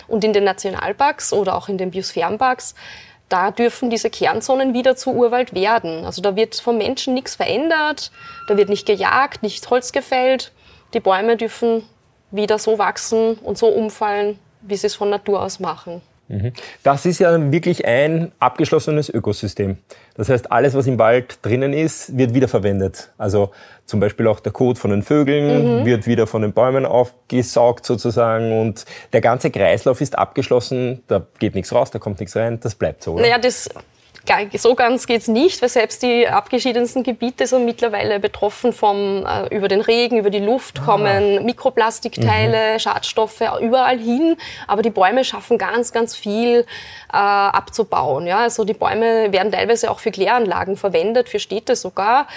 Und 0.07 0.23
in 0.23 0.33
den 0.33 0.43
Nationalparks 0.43 1.33
oder 1.33 1.55
auch 1.55 1.67
in 1.67 1.77
den 1.77 1.91
Biosphärenparks, 1.91 2.75
da 3.27 3.51
dürfen 3.51 3.89
diese 3.89 4.09
Kernzonen 4.09 4.73
wieder 4.73 4.95
zu 4.95 5.11
Urwald 5.11 5.53
werden. 5.53 6.05
Also 6.05 6.21
da 6.21 6.35
wird 6.35 6.55
vom 6.55 6.77
Menschen 6.77 7.13
nichts 7.13 7.35
verändert, 7.35 8.11
da 8.47 8.55
wird 8.55 8.69
nicht 8.69 8.85
gejagt, 8.85 9.43
nicht 9.43 9.69
Holz 9.69 9.91
gefällt. 9.91 10.51
Die 10.93 10.99
Bäume 10.99 11.35
dürfen 11.35 11.83
wieder 12.31 12.59
so 12.59 12.77
wachsen 12.77 13.35
und 13.35 13.57
so 13.57 13.67
umfallen, 13.67 14.39
wie 14.61 14.75
sie 14.75 14.87
es 14.87 14.95
von 14.95 15.09
Natur 15.09 15.41
aus 15.41 15.59
machen. 15.59 16.01
Mhm. 16.27 16.53
Das 16.83 17.05
ist 17.05 17.19
ja 17.19 17.51
wirklich 17.51 17.85
ein 17.85 18.31
abgeschlossenes 18.39 19.09
Ökosystem. 19.09 19.77
Das 20.15 20.29
heißt, 20.29 20.51
alles, 20.51 20.73
was 20.73 20.87
im 20.87 20.97
Wald 20.97 21.39
drinnen 21.41 21.73
ist, 21.73 22.17
wird 22.17 22.33
wiederverwendet. 22.33 23.11
Also 23.17 23.51
zum 23.85 23.99
Beispiel 23.99 24.27
auch 24.27 24.39
der 24.39 24.51
Kot 24.51 24.77
von 24.77 24.91
den 24.91 25.03
Vögeln 25.03 25.81
mhm. 25.81 25.85
wird 25.85 26.07
wieder 26.07 26.25
von 26.25 26.41
den 26.41 26.53
Bäumen 26.53 26.85
aufgesaugt 26.85 27.85
sozusagen 27.85 28.59
und 28.59 28.85
der 29.13 29.21
ganze 29.21 29.51
Kreislauf 29.51 30.01
ist 30.01 30.17
abgeschlossen. 30.17 31.03
Da 31.07 31.25
geht 31.39 31.53
nichts 31.53 31.73
raus, 31.73 31.91
da 31.91 31.99
kommt 31.99 32.19
nichts 32.19 32.35
rein, 32.35 32.59
das 32.59 32.75
bleibt 32.75 33.03
so. 33.03 33.13
Oder? 33.13 33.23
Naja, 33.23 33.37
das 33.37 33.69
so 34.57 34.75
ganz 34.75 35.07
geht's 35.07 35.27
nicht, 35.27 35.61
weil 35.61 35.69
selbst 35.69 36.03
die 36.03 36.27
abgeschiedensten 36.27 37.03
Gebiete 37.03 37.47
sind 37.47 37.65
mittlerweile 37.65 38.19
betroffen 38.19 38.73
vom, 38.73 39.25
äh, 39.25 39.55
über 39.55 39.67
den 39.67 39.81
Regen, 39.81 40.17
über 40.17 40.29
die 40.29 40.39
Luft 40.39 40.79
ah. 40.79 40.85
kommen 40.85 41.45
Mikroplastikteile, 41.45 42.73
mhm. 42.73 42.79
Schadstoffe 42.79 43.41
überall 43.61 43.97
hin. 43.97 44.37
Aber 44.67 44.81
die 44.81 44.89
Bäume 44.89 45.23
schaffen 45.23 45.57
ganz, 45.57 45.91
ganz 45.91 46.15
viel 46.15 46.65
äh, 47.11 47.17
abzubauen. 47.17 48.27
Ja? 48.27 48.39
Also 48.39 48.63
die 48.63 48.73
Bäume 48.73 49.31
werden 49.31 49.51
teilweise 49.51 49.91
auch 49.91 49.99
für 49.99 50.11
Kläranlagen 50.11 50.77
verwendet, 50.77 51.29
für 51.29 51.39
Städte 51.39 51.75
sogar. 51.75 52.27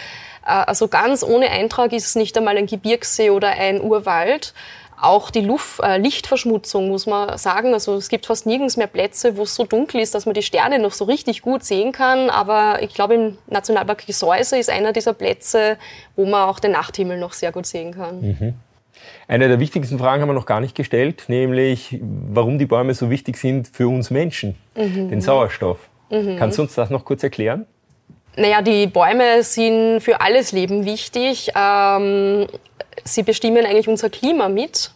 Äh, 0.44 0.51
also 0.51 0.88
ganz 0.88 1.22
ohne 1.22 1.51
Eintrag 1.51 1.92
ist 1.92 2.07
es 2.07 2.14
nicht 2.14 2.37
einmal 2.37 2.57
ein 2.57 2.66
Gebirgssee 2.66 3.31
oder 3.31 3.48
ein 3.48 3.81
Urwald. 3.81 4.55
Auch 5.00 5.30
die 5.30 5.40
Luft, 5.40 5.80
äh, 5.82 5.98
Lichtverschmutzung 5.98 6.88
muss 6.88 7.06
man 7.06 7.38
sagen. 7.38 7.72
Also 7.72 7.94
es 7.96 8.08
gibt 8.08 8.26
fast 8.26 8.46
nirgends 8.46 8.76
mehr 8.76 8.87
Plätze, 8.87 9.37
wo 9.37 9.42
es 9.42 9.54
so 9.54 9.64
dunkel 9.64 10.00
ist, 10.00 10.14
dass 10.14 10.26
man 10.26 10.34
die 10.34 10.42
Sterne 10.42 10.78
noch 10.78 10.92
so 10.92 11.04
richtig 11.04 11.42
gut 11.42 11.64
sehen 11.64 11.92
kann. 11.92 12.30
Aber 12.30 12.82
ich 12.82 12.94
glaube, 12.94 13.14
im 13.14 13.38
Nationalpark 13.48 14.06
Gesäuse 14.06 14.58
ist 14.58 14.70
einer 14.70 14.92
dieser 14.92 15.12
Plätze, 15.14 15.76
wo 16.16 16.24
man 16.24 16.48
auch 16.48 16.61
den 16.61 16.72
Nachthimmel 16.72 17.18
noch 17.18 17.32
sehr 17.32 17.52
gut 17.52 17.66
sehen 17.66 17.94
kann. 17.94 18.20
Mhm. 18.20 18.54
Eine 19.28 19.48
der 19.48 19.61
wichtigsten 19.61 19.98
Fragen 19.98 20.22
haben 20.22 20.28
wir 20.28 20.34
noch 20.34 20.46
gar 20.46 20.61
nicht 20.61 20.74
gestellt, 20.74 21.24
nämlich 21.28 21.98
warum 22.00 22.58
die 22.58 22.66
Bäume 22.66 22.94
so 22.94 23.11
wichtig 23.11 23.37
sind 23.37 23.68
für 23.68 23.88
uns 23.88 24.11
Menschen, 24.11 24.56
mhm. 24.76 25.11
den 25.11 25.20
Sauerstoff. 25.20 25.88
Mhm. 26.11 26.37
Kannst 26.37 26.58
du 26.58 26.62
uns 26.62 26.74
das 26.74 26.90
noch 26.90 27.04
kurz 27.04 27.22
erklären? 27.22 27.66
Naja, 28.37 28.62
die 28.62 28.87
Bäume 28.87 29.42
sind 29.42 30.00
für 30.00 30.20
alles 30.20 30.52
Leben 30.52 30.84
wichtig. 30.84 31.50
Ähm, 31.56 32.46
sie 33.04 33.22
bestimmen 33.22 33.64
eigentlich 33.64 33.88
unser 33.88 34.11
Klima 34.11 34.48
mit. 34.48 34.92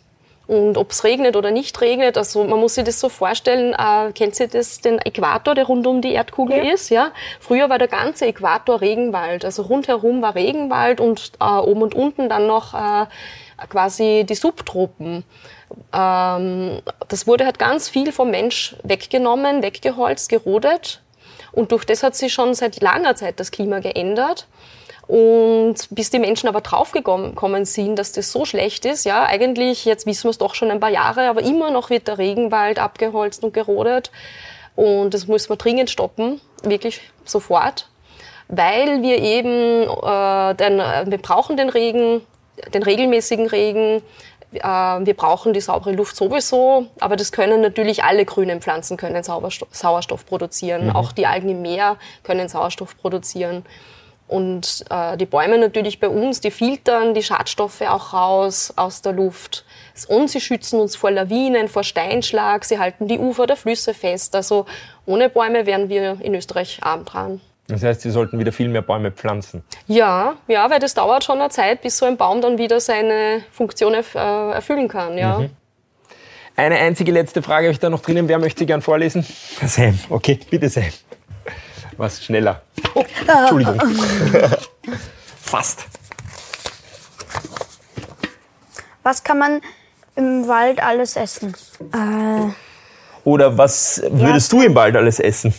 Und 0.48 0.76
ob 0.76 0.90
es 0.90 1.04
regnet 1.04 1.36
oder 1.36 1.50
nicht 1.50 1.80
regnet, 1.80 2.18
also 2.18 2.44
man 2.44 2.58
muss 2.58 2.74
sich 2.74 2.84
das 2.84 2.98
so 2.98 3.08
vorstellen, 3.08 3.74
äh, 3.74 4.12
kennt 4.12 4.38
ihr 4.40 4.48
das, 4.48 4.80
den 4.80 4.98
Äquator, 4.98 5.54
der 5.54 5.64
rund 5.64 5.86
um 5.86 6.02
die 6.02 6.12
Erdkugel 6.12 6.58
ja. 6.58 6.72
ist? 6.72 6.90
Ja? 6.90 7.12
Früher 7.40 7.70
war 7.70 7.78
der 7.78 7.88
ganze 7.88 8.26
Äquator 8.26 8.80
Regenwald, 8.80 9.44
also 9.44 9.62
rundherum 9.62 10.20
war 10.20 10.34
Regenwald 10.34 11.00
und 11.00 11.32
äh, 11.40 11.44
oben 11.44 11.82
und 11.82 11.94
unten 11.94 12.28
dann 12.28 12.48
noch 12.48 12.74
äh, 12.74 13.06
quasi 13.68 14.26
die 14.28 14.34
Subtropen. 14.34 15.24
Ähm, 15.92 16.82
das 17.08 17.26
wurde 17.26 17.44
halt 17.44 17.60
ganz 17.60 17.88
viel 17.88 18.10
vom 18.10 18.30
Mensch 18.30 18.76
weggenommen, 18.82 19.62
weggeholzt, 19.62 20.28
gerodet 20.28 21.00
und 21.52 21.70
durch 21.70 21.84
das 21.84 22.02
hat 22.02 22.16
sich 22.16 22.32
schon 22.32 22.54
seit 22.54 22.80
langer 22.80 23.14
Zeit 23.14 23.38
das 23.38 23.50
Klima 23.50 23.78
geändert. 23.78 24.46
Und 25.06 25.88
bis 25.90 26.10
die 26.10 26.18
Menschen 26.18 26.48
aber 26.48 26.60
draufgekommen 26.60 27.64
sind, 27.64 27.98
dass 27.98 28.12
das 28.12 28.30
so 28.30 28.44
schlecht 28.44 28.84
ist, 28.84 29.04
ja, 29.04 29.24
eigentlich, 29.24 29.84
jetzt 29.84 30.06
wissen 30.06 30.24
wir 30.24 30.30
es 30.30 30.38
doch 30.38 30.54
schon 30.54 30.70
ein 30.70 30.80
paar 30.80 30.90
Jahre, 30.90 31.28
aber 31.28 31.42
immer 31.42 31.70
noch 31.70 31.90
wird 31.90 32.08
der 32.08 32.18
Regenwald 32.18 32.78
abgeholzt 32.78 33.42
und 33.42 33.52
gerodet. 33.52 34.10
Und 34.74 35.12
das 35.12 35.26
muss 35.26 35.48
man 35.48 35.58
dringend 35.58 35.90
stoppen, 35.90 36.40
wirklich 36.62 37.00
sofort, 37.24 37.88
weil 38.48 39.02
wir 39.02 39.18
eben, 39.18 39.82
äh, 39.82 40.54
den, 40.54 40.78
wir 41.10 41.18
brauchen 41.18 41.56
den 41.56 41.68
Regen, 41.68 42.22
den 42.72 42.82
regelmäßigen 42.82 43.48
Regen, 43.48 44.02
äh, 44.52 44.60
wir 44.60 45.14
brauchen 45.14 45.52
die 45.52 45.60
saubere 45.60 45.92
Luft 45.92 46.16
sowieso, 46.16 46.86
aber 47.00 47.16
das 47.16 47.32
können 47.32 47.60
natürlich 47.60 48.04
alle 48.04 48.24
grünen 48.24 48.60
Pflanzen 48.60 48.96
können 48.96 49.22
Sauerstoff, 49.22 49.68
Sauerstoff 49.72 50.26
produzieren. 50.26 50.86
Mhm. 50.86 50.96
Auch 50.96 51.12
die 51.12 51.26
Algen 51.26 51.48
im 51.48 51.62
Meer 51.62 51.96
können 52.22 52.48
Sauerstoff 52.48 52.96
produzieren. 52.96 53.64
Und 54.28 54.84
äh, 54.88 55.16
die 55.18 55.26
Bäume 55.26 55.58
natürlich 55.58 56.00
bei 56.00 56.08
uns, 56.08 56.40
die 56.40 56.50
filtern 56.50 57.12
die 57.12 57.22
Schadstoffe 57.22 57.82
auch 57.82 58.14
raus 58.14 58.72
aus 58.76 59.02
der 59.02 59.12
Luft. 59.12 59.64
Und 60.08 60.30
sie 60.30 60.40
schützen 60.40 60.80
uns 60.80 60.96
vor 60.96 61.10
Lawinen, 61.10 61.68
vor 61.68 61.84
Steinschlag, 61.84 62.64
sie 62.64 62.78
halten 62.78 63.08
die 63.08 63.18
Ufer 63.18 63.46
der 63.46 63.56
Flüsse 63.56 63.92
fest. 63.92 64.34
Also 64.34 64.64
ohne 65.04 65.28
Bäume 65.28 65.66
wären 65.66 65.88
wir 65.90 66.18
in 66.22 66.34
Österreich 66.34 66.78
arm 66.82 67.04
dran. 67.04 67.40
Das 67.68 67.82
heißt, 67.82 68.00
Sie 68.00 68.10
sollten 68.10 68.38
wieder 68.38 68.52
viel 68.52 68.68
mehr 68.68 68.82
Bäume 68.82 69.12
pflanzen. 69.12 69.62
Ja, 69.86 70.34
ja, 70.48 70.68
weil 70.68 70.80
das 70.80 70.94
dauert 70.94 71.24
schon 71.24 71.38
eine 71.38 71.48
Zeit, 71.50 71.80
bis 71.82 71.96
so 71.96 72.06
ein 72.06 72.16
Baum 72.16 72.40
dann 72.40 72.58
wieder 72.58 72.80
seine 72.80 73.44
Funktion 73.52 73.94
erf 73.94 74.14
äh, 74.14 74.18
erfüllen 74.18 74.88
kann. 74.88 75.16
Ja. 75.16 75.38
Mhm. 75.38 75.50
Eine 76.56 76.76
einzige 76.78 77.12
letzte 77.12 77.40
Frage 77.40 77.66
habe 77.66 77.72
ich 77.72 77.78
da 77.78 77.88
noch 77.88 78.00
drinnen. 78.00 78.28
Wer 78.28 78.38
möchte 78.38 78.60
sie 78.60 78.66
gern 78.66 78.82
vorlesen? 78.82 79.24
Sam. 79.64 79.98
Okay, 80.10 80.38
bitte 80.50 80.68
Sam 80.68 80.84
was 81.96 82.24
schneller. 82.24 82.62
Oh, 82.94 83.04
Entschuldigung. 83.26 83.80
Fast. 85.40 85.86
Was 89.02 89.24
kann 89.24 89.38
man 89.38 89.60
im 90.16 90.46
Wald 90.46 90.82
alles 90.82 91.16
essen? 91.16 91.54
Äh, 91.92 92.52
Oder 93.24 93.56
was 93.58 94.02
würdest 94.10 94.52
ja. 94.52 94.58
du 94.58 94.64
im 94.64 94.74
Wald 94.74 94.96
alles 94.96 95.18
essen? 95.18 95.54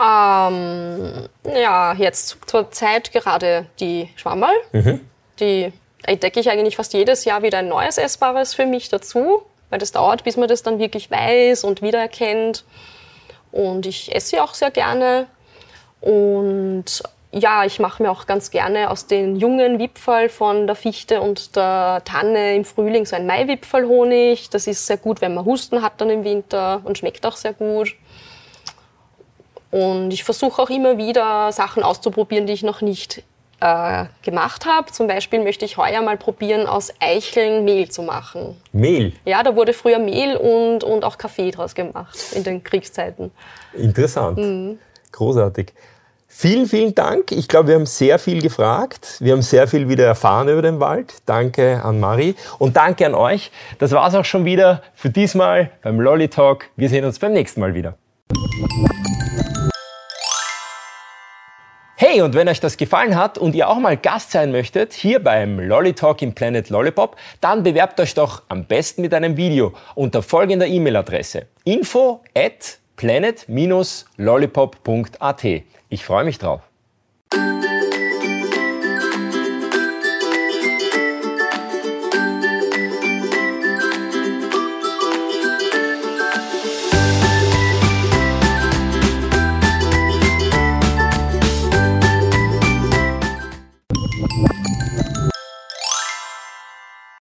Ähm, 0.00 1.28
ja, 1.54 1.94
jetzt 1.94 2.38
zur 2.46 2.70
Zeit 2.70 3.12
gerade 3.12 3.66
die 3.78 4.08
Schwammerl. 4.16 4.54
Mhm. 4.72 5.00
Die 5.38 5.72
entdecke 6.04 6.40
ich 6.40 6.50
eigentlich 6.50 6.76
fast 6.76 6.92
jedes 6.92 7.24
Jahr 7.24 7.42
wieder 7.42 7.58
ein 7.58 7.68
neues 7.68 7.98
Essbares 7.98 8.54
für 8.54 8.66
mich 8.66 8.88
dazu, 8.88 9.42
weil 9.70 9.78
das 9.78 9.92
dauert, 9.92 10.24
bis 10.24 10.36
man 10.36 10.48
das 10.48 10.62
dann 10.62 10.78
wirklich 10.78 11.10
weiß 11.10 11.64
und 11.64 11.80
wiedererkennt. 11.82 12.64
Und 13.54 13.86
ich 13.86 14.12
esse 14.12 14.42
auch 14.42 14.52
sehr 14.52 14.72
gerne. 14.72 15.28
Und 16.00 17.04
ja, 17.30 17.64
ich 17.64 17.78
mache 17.78 18.02
mir 18.02 18.10
auch 18.10 18.26
ganz 18.26 18.50
gerne 18.50 18.90
aus 18.90 19.06
den 19.06 19.36
jungen 19.36 19.78
Wipfel 19.78 20.28
von 20.28 20.66
der 20.66 20.74
Fichte 20.74 21.20
und 21.20 21.54
der 21.54 22.02
Tanne 22.04 22.56
im 22.56 22.64
Frühling 22.64 23.06
so 23.06 23.14
ein 23.14 23.26
Maiwipfelhonig. 23.26 24.50
Das 24.50 24.66
ist 24.66 24.84
sehr 24.88 24.96
gut, 24.96 25.20
wenn 25.20 25.34
man 25.34 25.44
Husten 25.44 25.82
hat 25.82 26.00
dann 26.00 26.10
im 26.10 26.24
Winter 26.24 26.80
und 26.82 26.98
schmeckt 26.98 27.24
auch 27.26 27.36
sehr 27.36 27.52
gut. 27.52 27.94
Und 29.70 30.12
ich 30.12 30.24
versuche 30.24 30.60
auch 30.60 30.70
immer 30.70 30.98
wieder 30.98 31.52
Sachen 31.52 31.84
auszuprobieren, 31.84 32.48
die 32.48 32.54
ich 32.54 32.64
noch 32.64 32.80
nicht 32.80 33.22
äh, 33.60 34.04
gemacht 34.22 34.66
habe. 34.66 34.90
Zum 34.92 35.06
Beispiel 35.06 35.42
möchte 35.42 35.64
ich 35.64 35.76
heuer 35.76 36.02
mal 36.02 36.16
probieren, 36.16 36.66
aus 36.66 36.92
Eicheln 37.00 37.64
Mehl 37.64 37.90
zu 37.90 38.02
machen. 38.02 38.56
Mehl? 38.72 39.12
Ja, 39.24 39.42
da 39.42 39.56
wurde 39.56 39.72
früher 39.72 39.98
Mehl 39.98 40.36
und, 40.36 40.84
und 40.84 41.04
auch 41.04 41.18
Kaffee 41.18 41.50
draus 41.50 41.74
gemacht 41.74 42.16
in 42.34 42.44
den 42.44 42.62
Kriegszeiten. 42.62 43.30
Interessant. 43.72 44.38
Mhm. 44.38 44.78
Großartig. 45.12 45.72
Vielen, 46.36 46.66
vielen 46.66 46.96
Dank. 46.96 47.30
Ich 47.30 47.46
glaube, 47.46 47.68
wir 47.68 47.74
haben 47.76 47.86
sehr 47.86 48.18
viel 48.18 48.42
gefragt. 48.42 49.18
Wir 49.20 49.32
haben 49.32 49.42
sehr 49.42 49.68
viel 49.68 49.88
wieder 49.88 50.04
erfahren 50.04 50.48
über 50.48 50.62
den 50.62 50.80
Wald. 50.80 51.14
Danke 51.26 51.80
an 51.84 52.00
Marie 52.00 52.34
und 52.58 52.76
danke 52.76 53.06
an 53.06 53.14
euch. 53.14 53.52
Das 53.78 53.92
war 53.92 54.08
es 54.08 54.16
auch 54.16 54.24
schon 54.24 54.44
wieder 54.44 54.82
für 54.94 55.10
diesmal 55.10 55.70
beim 55.82 56.00
Lolly 56.00 56.28
Talk. 56.28 56.66
Wir 56.74 56.88
sehen 56.88 57.04
uns 57.04 57.20
beim 57.20 57.32
nächsten 57.34 57.60
Mal 57.60 57.74
wieder. 57.74 57.94
Hey, 62.14 62.22
und 62.22 62.34
wenn 62.34 62.48
euch 62.48 62.60
das 62.60 62.76
gefallen 62.76 63.16
hat 63.16 63.38
und 63.38 63.56
ihr 63.56 63.68
auch 63.68 63.80
mal 63.80 63.96
Gast 63.96 64.30
sein 64.30 64.52
möchtet, 64.52 64.92
hier 64.92 65.18
beim 65.18 65.58
Lolly 65.58 65.94
Talk 65.94 66.22
im 66.22 66.32
Planet 66.32 66.70
Lollipop, 66.70 67.16
dann 67.40 67.64
bewerbt 67.64 67.98
euch 67.98 68.14
doch 68.14 68.44
am 68.46 68.66
besten 68.66 69.02
mit 69.02 69.12
einem 69.12 69.36
Video 69.36 69.72
unter 69.96 70.22
folgender 70.22 70.68
E-Mail-Adresse 70.68 71.48
info 71.64 72.22
at 72.36 72.78
planet-lollipop.at. 72.94 75.44
Ich 75.88 76.04
freue 76.04 76.24
mich 76.24 76.38
drauf. 76.38 76.60